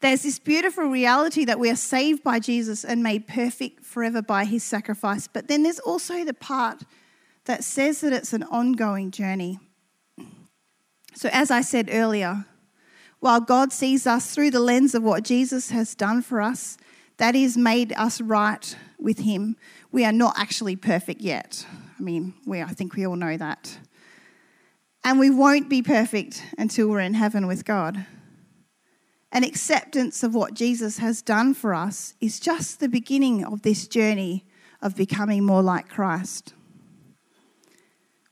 There's 0.00 0.22
this 0.22 0.38
beautiful 0.38 0.84
reality 0.84 1.44
that 1.44 1.58
we 1.58 1.70
are 1.70 1.76
saved 1.76 2.22
by 2.22 2.38
Jesus 2.38 2.84
and 2.84 3.02
made 3.02 3.26
perfect 3.26 3.84
forever 3.84 4.22
by 4.22 4.44
his 4.44 4.62
sacrifice. 4.62 5.26
But 5.26 5.48
then 5.48 5.64
there's 5.64 5.80
also 5.80 6.24
the 6.24 6.34
part 6.34 6.82
that 7.46 7.64
says 7.64 8.02
that 8.02 8.12
it's 8.12 8.32
an 8.32 8.44
ongoing 8.44 9.10
journey. 9.10 9.58
So, 11.14 11.28
as 11.32 11.50
I 11.50 11.62
said 11.62 11.88
earlier, 11.90 12.44
while 13.18 13.40
God 13.40 13.72
sees 13.72 14.06
us 14.06 14.32
through 14.32 14.52
the 14.52 14.60
lens 14.60 14.94
of 14.94 15.02
what 15.02 15.24
Jesus 15.24 15.70
has 15.70 15.96
done 15.96 16.22
for 16.22 16.40
us, 16.40 16.76
that 17.16 17.34
is 17.34 17.56
made 17.56 17.92
us 17.94 18.20
right 18.20 18.76
with 19.00 19.20
him, 19.20 19.56
we 19.90 20.04
are 20.04 20.12
not 20.12 20.38
actually 20.38 20.76
perfect 20.76 21.20
yet. 21.20 21.66
I 21.98 22.02
mean, 22.02 22.34
we, 22.46 22.62
I 22.62 22.68
think 22.68 22.94
we 22.94 23.04
all 23.04 23.16
know 23.16 23.36
that. 23.36 23.78
And 25.08 25.18
we 25.18 25.30
won't 25.30 25.70
be 25.70 25.80
perfect 25.80 26.44
until 26.58 26.88
we're 26.88 27.00
in 27.00 27.14
heaven 27.14 27.46
with 27.46 27.64
God. 27.64 28.04
An 29.32 29.42
acceptance 29.42 30.22
of 30.22 30.34
what 30.34 30.52
Jesus 30.52 30.98
has 30.98 31.22
done 31.22 31.54
for 31.54 31.72
us 31.72 32.12
is 32.20 32.38
just 32.38 32.78
the 32.78 32.90
beginning 32.90 33.42
of 33.42 33.62
this 33.62 33.88
journey 33.88 34.44
of 34.82 34.94
becoming 34.94 35.44
more 35.44 35.62
like 35.62 35.88
Christ. 35.88 36.52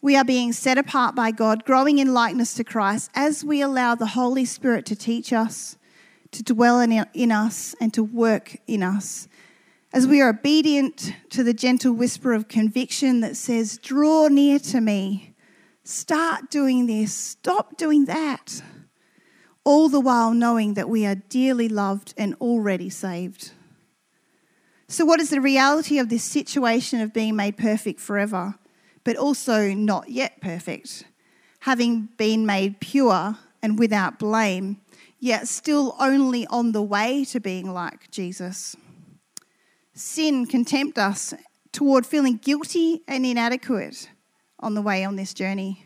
We 0.03 0.17
are 0.17 0.25
being 0.25 0.53
set 0.53 0.77
apart 0.77 1.15
by 1.15 1.31
God, 1.31 1.65
growing 1.65 1.97
in 1.97 2.13
likeness 2.13 2.53
to 2.57 2.63
Christ 2.63 3.11
as 3.15 3.43
we 3.43 3.63
allow 3.63 3.95
the 3.95 4.09
Holy 4.09 4.45
Spirit 4.45 4.85
to 4.85 4.95
teach 4.95 5.33
us, 5.33 5.79
to 6.33 6.43
dwell 6.43 6.81
in, 6.81 6.93
in 7.15 7.33
us, 7.33 7.75
and 7.81 7.95
to 7.95 8.05
work 8.05 8.59
in 8.67 8.83
us. 8.83 9.29
As 9.95 10.07
we 10.07 10.21
are 10.21 10.29
obedient 10.29 11.15
to 11.31 11.43
the 11.43 11.55
gentle 11.55 11.95
whisper 11.95 12.35
of 12.35 12.49
conviction 12.49 13.21
that 13.21 13.39
says, 13.39 13.79
Draw 13.79 14.29
near 14.29 14.59
to 14.59 14.83
me, 14.83 15.33
Start 15.87 16.51
doing 16.51 16.87
this, 16.87 17.15
stop 17.15 17.77
doing 17.77 18.07
that. 18.07 18.61
All 19.63 19.89
the 19.89 20.01
while 20.01 20.35
knowing 20.35 20.75
that 20.75 20.89
we 20.89 21.07
are 21.07 21.15
dearly 21.15 21.69
loved 21.69 22.13
and 22.17 22.35
already 22.41 22.91
saved. 22.91 23.53
So, 24.89 25.05
what 25.05 25.21
is 25.21 25.31
the 25.31 25.41
reality 25.41 26.01
of 26.01 26.09
this 26.09 26.25
situation 26.25 27.01
of 27.01 27.13
being 27.13 27.37
made 27.37 27.57
perfect 27.57 28.01
forever, 28.01 28.57
but 29.05 29.15
also 29.15 29.75
not 29.75 30.09
yet 30.09 30.41
perfect? 30.41 31.05
Having 31.61 32.09
been 32.17 32.45
made 32.45 32.81
pure 32.81 33.39
and 33.63 33.79
without 33.79 34.19
blame, 34.19 34.81
yet 35.21 35.47
still 35.47 35.95
only 36.01 36.49
on 36.49 36.73
the 36.73 36.83
way 36.83 37.25
to 37.27 37.39
being 37.39 37.73
like 37.73 38.11
Jesus. 38.11 38.75
Sin 39.95 40.47
can 40.47 40.65
tempt 40.65 40.99
us 40.99 41.33
toward 41.71 42.05
feeling 42.05 42.39
guilty 42.39 43.03
and 43.07 43.25
inadequate 43.25 44.09
on 44.61 44.75
the 44.75 44.83
way 44.83 45.05
on 45.05 45.17
this 45.17 45.35
journey. 45.35 45.85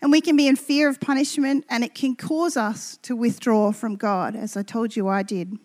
And 0.00 0.12
we 0.12 0.20
can 0.20 0.36
be 0.36 0.46
in 0.46 0.56
fear 0.56 0.88
of 0.88 1.00
punishment, 1.00 1.64
and 1.68 1.82
it 1.82 1.94
can 1.94 2.14
cause 2.14 2.56
us 2.56 2.98
to 3.02 3.16
withdraw 3.16 3.72
from 3.72 3.96
God, 3.96 4.36
as 4.36 4.56
I 4.56 4.62
told 4.62 4.96
you 4.96 5.08
I 5.08 5.22
did. 5.22 5.58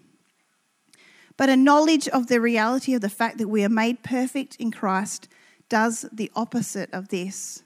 But 1.35 1.49
a 1.49 1.55
knowledge 1.55 2.07
of 2.07 2.27
the 2.27 2.41
reality 2.41 2.93
of 2.93 3.01
the 3.01 3.09
fact 3.09 3.37
that 3.37 3.47
we 3.47 3.63
are 3.63 3.69
made 3.69 4.03
perfect 4.03 4.55
in 4.57 4.71
Christ 4.71 5.27
does 5.69 6.05
the 6.11 6.31
opposite 6.35 6.89
of 6.93 7.09
this. 7.09 7.63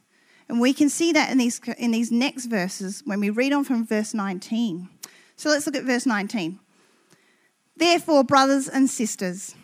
And 0.49 0.59
we 0.59 0.73
can 0.73 0.89
see 0.89 1.11
that 1.13 1.31
in 1.31 1.37
these, 1.37 1.59
in 1.77 1.91
these 1.91 2.11
next 2.11 2.45
verses 2.45 3.01
when 3.05 3.19
we 3.19 3.29
read 3.29 3.53
on 3.53 3.63
from 3.63 3.85
verse 3.85 4.13
19. 4.13 4.89
So 5.35 5.49
let's 5.49 5.65
look 5.65 5.75
at 5.75 5.83
verse 5.83 6.05
19. 6.05 6.59
Therefore, 7.75 8.23
brothers 8.23 8.67
and 8.67 8.89
sisters, 8.89 9.55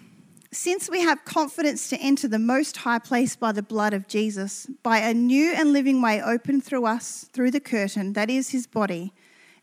since 0.51 0.89
we 0.89 1.01
have 1.01 1.25
confidence 1.25 1.89
to 1.89 1.97
enter 1.97 2.27
the 2.27 2.39
most 2.39 2.77
high 2.77 2.99
place 2.99 3.35
by 3.35 3.51
the 3.51 3.61
blood 3.61 3.93
of 3.93 4.07
Jesus, 4.07 4.67
by 4.83 4.97
a 4.97 5.13
new 5.13 5.53
and 5.53 5.71
living 5.71 6.01
way 6.01 6.21
opened 6.21 6.63
through 6.63 6.85
us, 6.85 7.29
through 7.33 7.51
the 7.51 7.59
curtain, 7.59 8.13
that 8.13 8.29
is 8.29 8.49
his 8.49 8.65
body, 8.65 9.13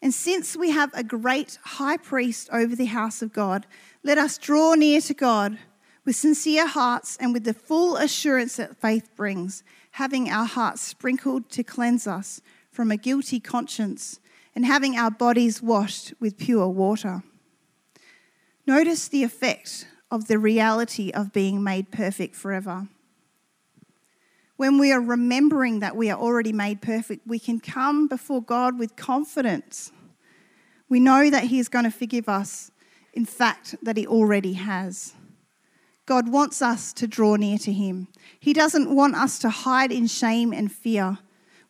and 0.02 0.12
since 0.12 0.56
we 0.56 0.70
have 0.70 0.92
a 0.94 1.02
great 1.02 1.58
high 1.64 1.96
priest 1.96 2.48
over 2.52 2.76
the 2.76 2.86
house 2.86 3.22
of 3.22 3.32
God, 3.32 3.66
let 4.02 4.18
us 4.18 4.38
draw 4.38 4.74
near 4.74 5.00
to 5.00 5.14
God 5.14 5.58
with 6.04 6.16
sincere 6.16 6.66
hearts 6.66 7.16
and 7.20 7.32
with 7.32 7.44
the 7.44 7.54
full 7.54 7.96
assurance 7.96 8.56
that 8.56 8.76
faith 8.76 9.10
brings, 9.16 9.64
having 9.92 10.30
our 10.30 10.46
hearts 10.46 10.82
sprinkled 10.82 11.48
to 11.50 11.64
cleanse 11.64 12.06
us 12.06 12.40
from 12.70 12.90
a 12.90 12.96
guilty 12.96 13.40
conscience 13.40 14.20
and 14.54 14.64
having 14.64 14.96
our 14.96 15.10
bodies 15.10 15.62
washed 15.62 16.14
with 16.20 16.38
pure 16.38 16.68
water. 16.68 17.22
Notice 18.66 19.08
the 19.08 19.24
effect 19.24 19.86
of 20.10 20.28
the 20.28 20.38
reality 20.38 21.10
of 21.10 21.32
being 21.32 21.62
made 21.62 21.90
perfect 21.90 22.36
forever. 22.36 22.88
When 24.56 24.78
we 24.78 24.90
are 24.92 25.00
remembering 25.00 25.80
that 25.80 25.96
we 25.96 26.10
are 26.10 26.18
already 26.18 26.52
made 26.52 26.80
perfect, 26.80 27.26
we 27.26 27.38
can 27.38 27.60
come 27.60 28.08
before 28.08 28.42
God 28.42 28.78
with 28.78 28.96
confidence. 28.96 29.92
We 30.88 31.00
know 31.00 31.28
that 31.28 31.44
He 31.44 31.58
is 31.58 31.68
going 31.68 31.84
to 31.84 31.90
forgive 31.90 32.28
us, 32.28 32.70
in 33.12 33.26
fact, 33.26 33.74
that 33.82 33.96
He 33.96 34.06
already 34.06 34.54
has. 34.54 35.14
God 36.06 36.28
wants 36.28 36.62
us 36.62 36.92
to 36.94 37.06
draw 37.06 37.34
near 37.34 37.58
to 37.58 37.72
Him. 37.72 38.08
He 38.38 38.52
doesn't 38.52 38.94
want 38.94 39.16
us 39.16 39.38
to 39.40 39.50
hide 39.50 39.92
in 39.92 40.06
shame 40.06 40.52
and 40.52 40.72
fear. 40.72 41.18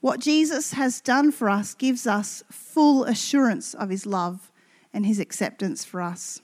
What 0.00 0.20
Jesus 0.20 0.74
has 0.74 1.00
done 1.00 1.32
for 1.32 1.48
us 1.48 1.74
gives 1.74 2.06
us 2.06 2.44
full 2.50 3.04
assurance 3.04 3.74
of 3.74 3.88
His 3.88 4.06
love 4.06 4.52
and 4.92 5.06
His 5.06 5.18
acceptance 5.18 5.84
for 5.84 6.02
us. 6.02 6.40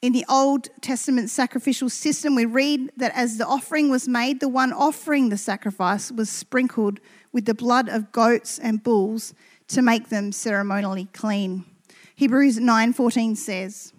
In 0.00 0.12
the 0.12 0.24
Old 0.28 0.68
Testament 0.80 1.28
sacrificial 1.28 1.90
system, 1.90 2.36
we 2.36 2.44
read 2.44 2.92
that 2.96 3.12
as 3.16 3.36
the 3.36 3.46
offering 3.46 3.90
was 3.90 4.06
made, 4.06 4.38
the 4.38 4.48
one 4.48 4.72
offering 4.72 5.28
the 5.28 5.36
sacrifice 5.36 6.12
was 6.12 6.30
sprinkled 6.30 7.00
with 7.32 7.46
the 7.46 7.54
blood 7.54 7.88
of 7.88 8.12
goats 8.12 8.60
and 8.60 8.80
bulls 8.80 9.34
to 9.66 9.82
make 9.82 10.08
them 10.08 10.30
ceremonially 10.30 11.06
clean. 11.12 11.64
Hebrews 12.14 12.60
9:14 12.60 13.34
says, 13.34 13.92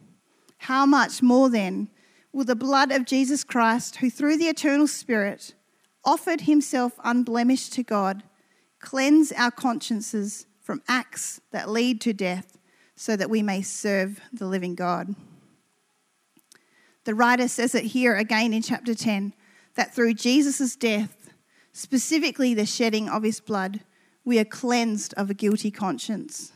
"How 0.60 0.86
much 0.86 1.22
more 1.22 1.50
then 1.50 1.90
will 2.32 2.46
the 2.46 2.56
blood 2.56 2.94
of 2.94 3.06
Jesus 3.06 3.44
Christ, 3.44 3.98
who 3.98 4.10
through 4.10 4.38
the 4.38 4.48
eternal 4.48 4.88
Spirit 4.88 5.54
offered 6.06 6.42
himself 6.42 6.94
unblemished 7.04 7.74
to 7.74 7.84
God, 7.84 8.24
cleanse 8.80 9.34
our 9.34 9.52
consciences 9.52 10.46
from 10.62 10.82
acts 10.88 11.42
that 11.52 11.70
lead 11.70 12.00
to 12.02 12.14
death, 12.14 12.58
so 12.96 13.18
that 13.18 13.30
we 13.30 13.42
may 13.42 13.62
serve 13.62 14.22
the 14.32 14.48
living 14.48 14.76
God?" 14.76 15.14
The 17.10 17.16
writer 17.16 17.48
says 17.48 17.74
it 17.74 17.86
here 17.86 18.16
again 18.16 18.54
in 18.54 18.62
chapter 18.62 18.94
10 18.94 19.34
that 19.74 19.96
through 19.96 20.14
Jesus' 20.14 20.76
death, 20.76 21.32
specifically 21.72 22.54
the 22.54 22.68
shedding 22.68 23.10
of 23.10 23.24
his 23.24 23.40
blood, 23.40 23.80
we 24.24 24.38
are 24.38 24.46
cleansed 24.46 25.16
of 25.16 25.28
a 25.28 25.34
guilty 25.34 25.72
conscience. 25.72 26.52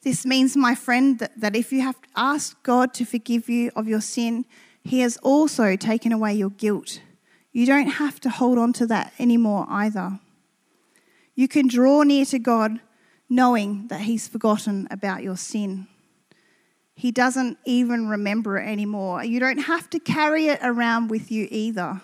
This 0.00 0.24
means, 0.24 0.56
my 0.56 0.74
friend, 0.74 1.18
that, 1.18 1.38
that 1.38 1.54
if 1.54 1.72
you 1.72 1.82
have 1.82 1.98
asked 2.16 2.62
God 2.62 2.94
to 2.94 3.04
forgive 3.04 3.50
you 3.50 3.70
of 3.76 3.86
your 3.86 4.00
sin, 4.00 4.46
he 4.82 5.00
has 5.00 5.18
also 5.18 5.76
taken 5.76 6.10
away 6.10 6.32
your 6.32 6.48
guilt. 6.48 7.02
You 7.52 7.66
don't 7.66 7.88
have 7.88 8.20
to 8.20 8.30
hold 8.30 8.56
on 8.56 8.72
to 8.72 8.86
that 8.86 9.12
anymore 9.18 9.66
either. 9.68 10.20
You 11.34 11.48
can 11.48 11.68
draw 11.68 12.02
near 12.02 12.24
to 12.24 12.38
God 12.38 12.80
knowing 13.28 13.88
that 13.88 14.00
he's 14.00 14.26
forgotten 14.26 14.88
about 14.90 15.22
your 15.22 15.36
sin. 15.36 15.86
He 16.98 17.12
doesn't 17.12 17.58
even 17.64 18.08
remember 18.08 18.58
it 18.58 18.68
anymore. 18.68 19.22
You 19.22 19.38
don't 19.38 19.58
have 19.58 19.88
to 19.90 20.00
carry 20.00 20.48
it 20.48 20.58
around 20.64 21.12
with 21.12 21.30
you 21.30 21.46
either. 21.48 22.00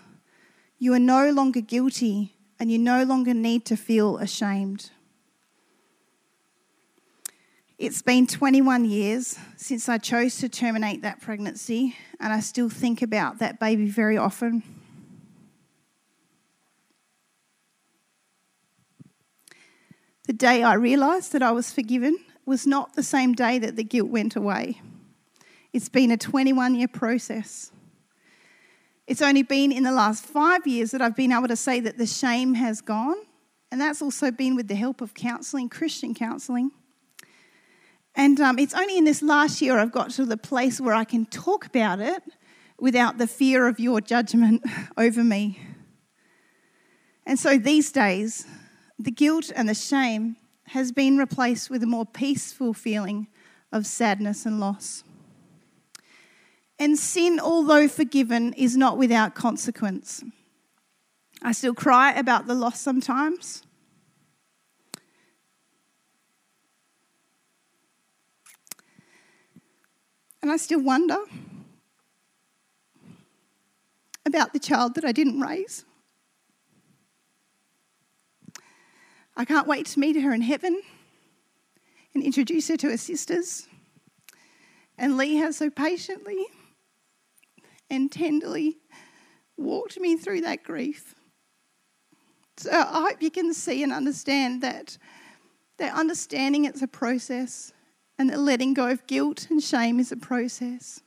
You 0.78 0.94
are 0.94 1.00
no 1.00 1.30
longer 1.30 1.60
guilty 1.60 2.32
and 2.60 2.70
you 2.70 2.78
no 2.78 3.02
longer 3.02 3.34
need 3.34 3.64
to 3.64 3.76
feel 3.76 4.18
ashamed. 4.18 4.90
It's 7.76 8.02
been 8.02 8.28
21 8.28 8.84
years 8.84 9.36
since 9.56 9.88
I 9.88 9.98
chose 9.98 10.36
to 10.38 10.48
terminate 10.48 11.02
that 11.02 11.20
pregnancy, 11.20 11.96
and 12.20 12.32
I 12.32 12.38
still 12.38 12.68
think 12.68 13.02
about 13.02 13.40
that 13.40 13.58
baby 13.58 13.88
very 13.88 14.16
often. 14.16 14.62
The 20.28 20.32
day 20.32 20.62
I 20.62 20.74
realised 20.74 21.32
that 21.32 21.42
I 21.42 21.50
was 21.50 21.72
forgiven 21.72 22.16
was 22.46 22.66
not 22.66 22.94
the 22.94 23.02
same 23.02 23.32
day 23.32 23.58
that 23.58 23.76
the 23.76 23.84
guilt 23.84 24.10
went 24.10 24.36
away. 24.36 24.80
It's 25.72 25.88
been 25.88 26.10
a 26.10 26.16
21 26.16 26.74
year 26.74 26.88
process. 26.88 27.72
It's 29.06 29.20
only 29.20 29.42
been 29.42 29.70
in 29.72 29.82
the 29.82 29.92
last 29.92 30.24
five 30.24 30.66
years 30.66 30.92
that 30.92 31.02
I've 31.02 31.16
been 31.16 31.32
able 31.32 31.48
to 31.48 31.56
say 31.56 31.80
that 31.80 31.98
the 31.98 32.06
shame 32.06 32.54
has 32.54 32.80
gone, 32.80 33.16
and 33.70 33.80
that's 33.80 34.00
also 34.00 34.30
been 34.30 34.56
with 34.56 34.68
the 34.68 34.74
help 34.74 35.00
of 35.00 35.14
counselling, 35.14 35.68
Christian 35.68 36.14
counselling. 36.14 36.70
And 38.14 38.40
um, 38.40 38.58
it's 38.58 38.74
only 38.74 38.96
in 38.96 39.04
this 39.04 39.22
last 39.22 39.60
year 39.60 39.78
I've 39.78 39.92
got 39.92 40.10
to 40.10 40.24
the 40.24 40.36
place 40.36 40.80
where 40.80 40.94
I 40.94 41.04
can 41.04 41.26
talk 41.26 41.66
about 41.66 42.00
it 42.00 42.22
without 42.78 43.18
the 43.18 43.26
fear 43.26 43.66
of 43.66 43.78
your 43.80 44.00
judgment 44.00 44.62
over 44.96 45.22
me. 45.22 45.58
And 47.26 47.38
so 47.38 47.58
these 47.58 47.90
days, 47.90 48.46
the 48.98 49.10
guilt 49.10 49.50
and 49.54 49.68
the 49.68 49.74
shame 49.74 50.36
has 50.68 50.92
been 50.92 51.16
replaced 51.18 51.70
with 51.70 51.82
a 51.82 51.86
more 51.86 52.06
peaceful 52.06 52.72
feeling 52.72 53.28
of 53.70 53.86
sadness 53.86 54.46
and 54.46 54.60
loss. 54.60 55.04
And 56.78 56.98
sin, 56.98 57.38
although 57.38 57.86
forgiven, 57.88 58.52
is 58.54 58.76
not 58.76 58.98
without 58.98 59.34
consequence. 59.34 60.24
I 61.42 61.52
still 61.52 61.74
cry 61.74 62.12
about 62.12 62.46
the 62.46 62.54
loss 62.54 62.80
sometimes. 62.80 63.62
And 70.42 70.50
I 70.50 70.56
still 70.56 70.82
wonder 70.82 71.18
about 74.26 74.52
the 74.52 74.58
child 74.58 74.94
that 74.94 75.04
I 75.04 75.12
didn't 75.12 75.40
raise. 75.40 75.84
I 79.36 79.44
can't 79.44 79.66
wait 79.66 79.86
to 79.86 80.00
meet 80.00 80.20
her 80.20 80.32
in 80.32 80.42
heaven 80.42 80.80
and 82.14 82.22
introduce 82.22 82.68
her 82.68 82.76
to 82.76 82.90
her 82.90 82.96
sisters. 82.96 83.66
And 84.96 85.16
Lee 85.16 85.36
has 85.36 85.56
so 85.56 85.70
patiently 85.70 86.46
and 87.90 88.10
tenderly 88.10 88.78
walked 89.56 89.98
me 89.98 90.16
through 90.16 90.42
that 90.42 90.62
grief. 90.62 91.14
So 92.56 92.70
I 92.70 93.08
hope 93.08 93.20
you 93.20 93.30
can 93.30 93.52
see 93.52 93.82
and 93.82 93.92
understand 93.92 94.62
that 94.62 94.96
that 95.78 95.92
understanding 95.94 96.64
it's 96.64 96.82
a 96.82 96.86
process 96.86 97.72
and 98.16 98.30
that 98.30 98.38
letting 98.38 98.74
go 98.74 98.88
of 98.88 99.06
guilt 99.08 99.48
and 99.50 99.60
shame 99.60 99.98
is 99.98 100.12
a 100.12 100.16
process. 100.16 101.00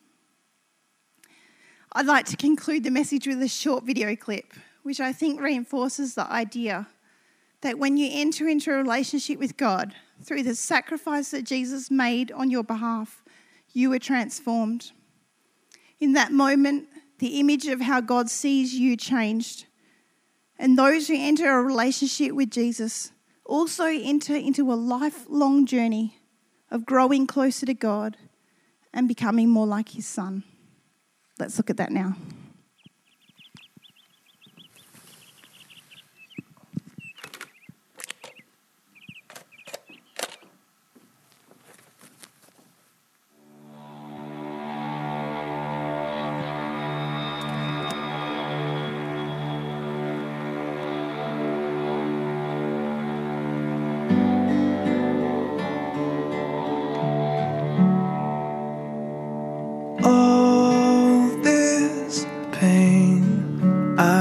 I'd 1.94 2.06
like 2.06 2.26
to 2.26 2.38
conclude 2.38 2.84
the 2.84 2.92
message 2.92 3.28
with 3.28 3.42
a 3.42 3.48
short 3.48 3.86
video 3.86 4.16
clip, 4.18 4.54
which 4.84 5.00
I 5.00 5.14
think 5.14 5.40
reinforces 5.40 6.16
the 6.16 6.30
idea 6.30 6.88
that 7.62 7.80
when 7.80 7.98
you 7.98 8.10
enter 8.12 8.48
into 8.48 8.72
a 8.72 8.78
relationship 8.78 9.40
with 9.40 9.58
God 9.58 9.94
through 10.24 10.44
the 10.44 10.56
sacrifice 10.56 11.32
that 11.32 11.44
Jesus 11.44 11.90
made 11.90 12.32
on 12.32 12.50
your 12.50 12.64
behalf, 12.64 13.24
you 13.74 13.92
are 13.94 14.00
transformed. 14.00 14.92
In 16.00 16.14
that 16.14 16.32
moment, 16.32 16.88
the 17.20 17.40
image 17.40 17.68
of 17.68 17.82
how 17.82 18.02
God 18.02 18.30
sees 18.30 18.74
you 18.74 18.96
changed. 18.96 19.66
And 20.60 20.78
those 20.78 21.08
who 21.08 21.16
enter 21.18 21.52
a 21.52 21.64
relationship 21.64 22.34
with 22.34 22.52
Jesus 22.52 23.12
also 23.46 23.86
enter 23.86 24.36
into 24.36 24.72
a 24.72 24.76
lifelong 24.76 25.66
journey 25.66 26.20
of 26.70 26.86
growing 26.86 27.26
closer 27.28 27.66
to 27.66 27.74
God 27.74 28.18
and 28.94 29.08
becoming 29.08 29.50
more 29.50 29.68
like 29.68 29.90
His 29.90 30.06
Son. 30.06 30.44
Let's 31.40 31.58
look 31.58 31.70
at 31.70 31.78
that 31.78 31.92
now. 31.92 32.16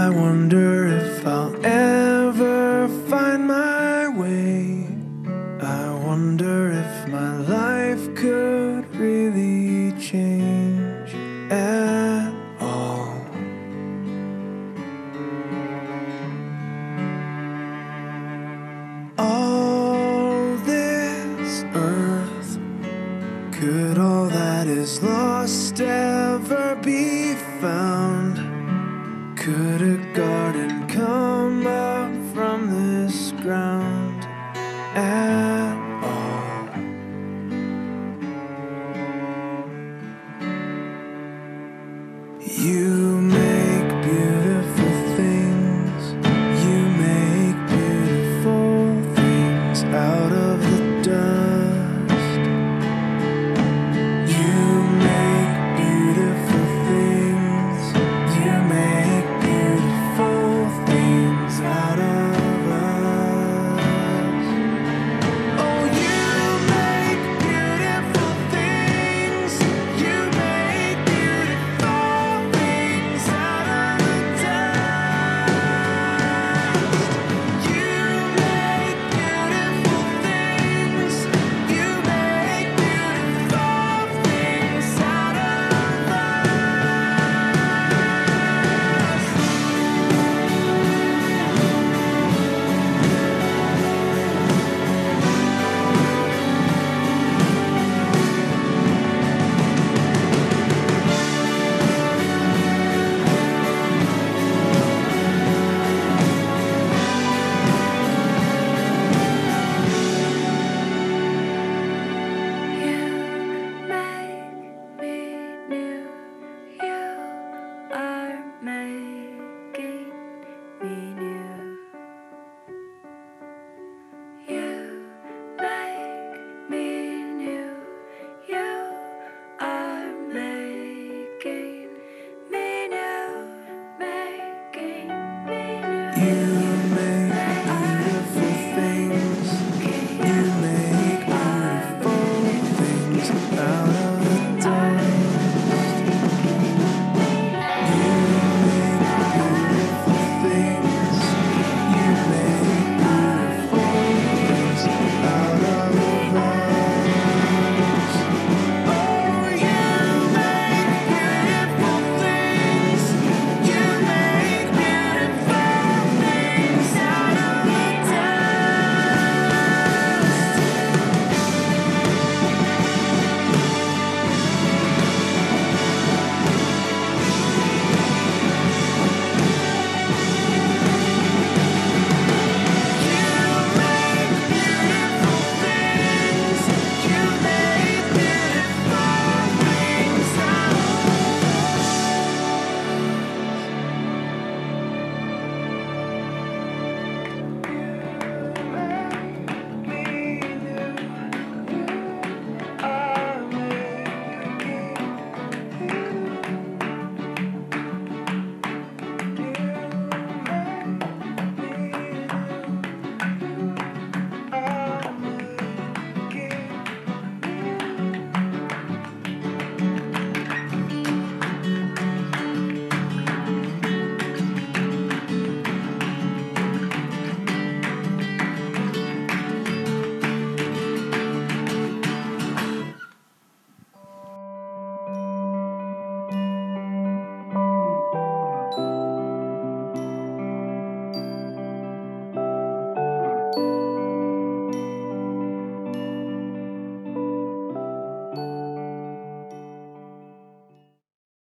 Could 0.06 0.52
a 0.52 0.85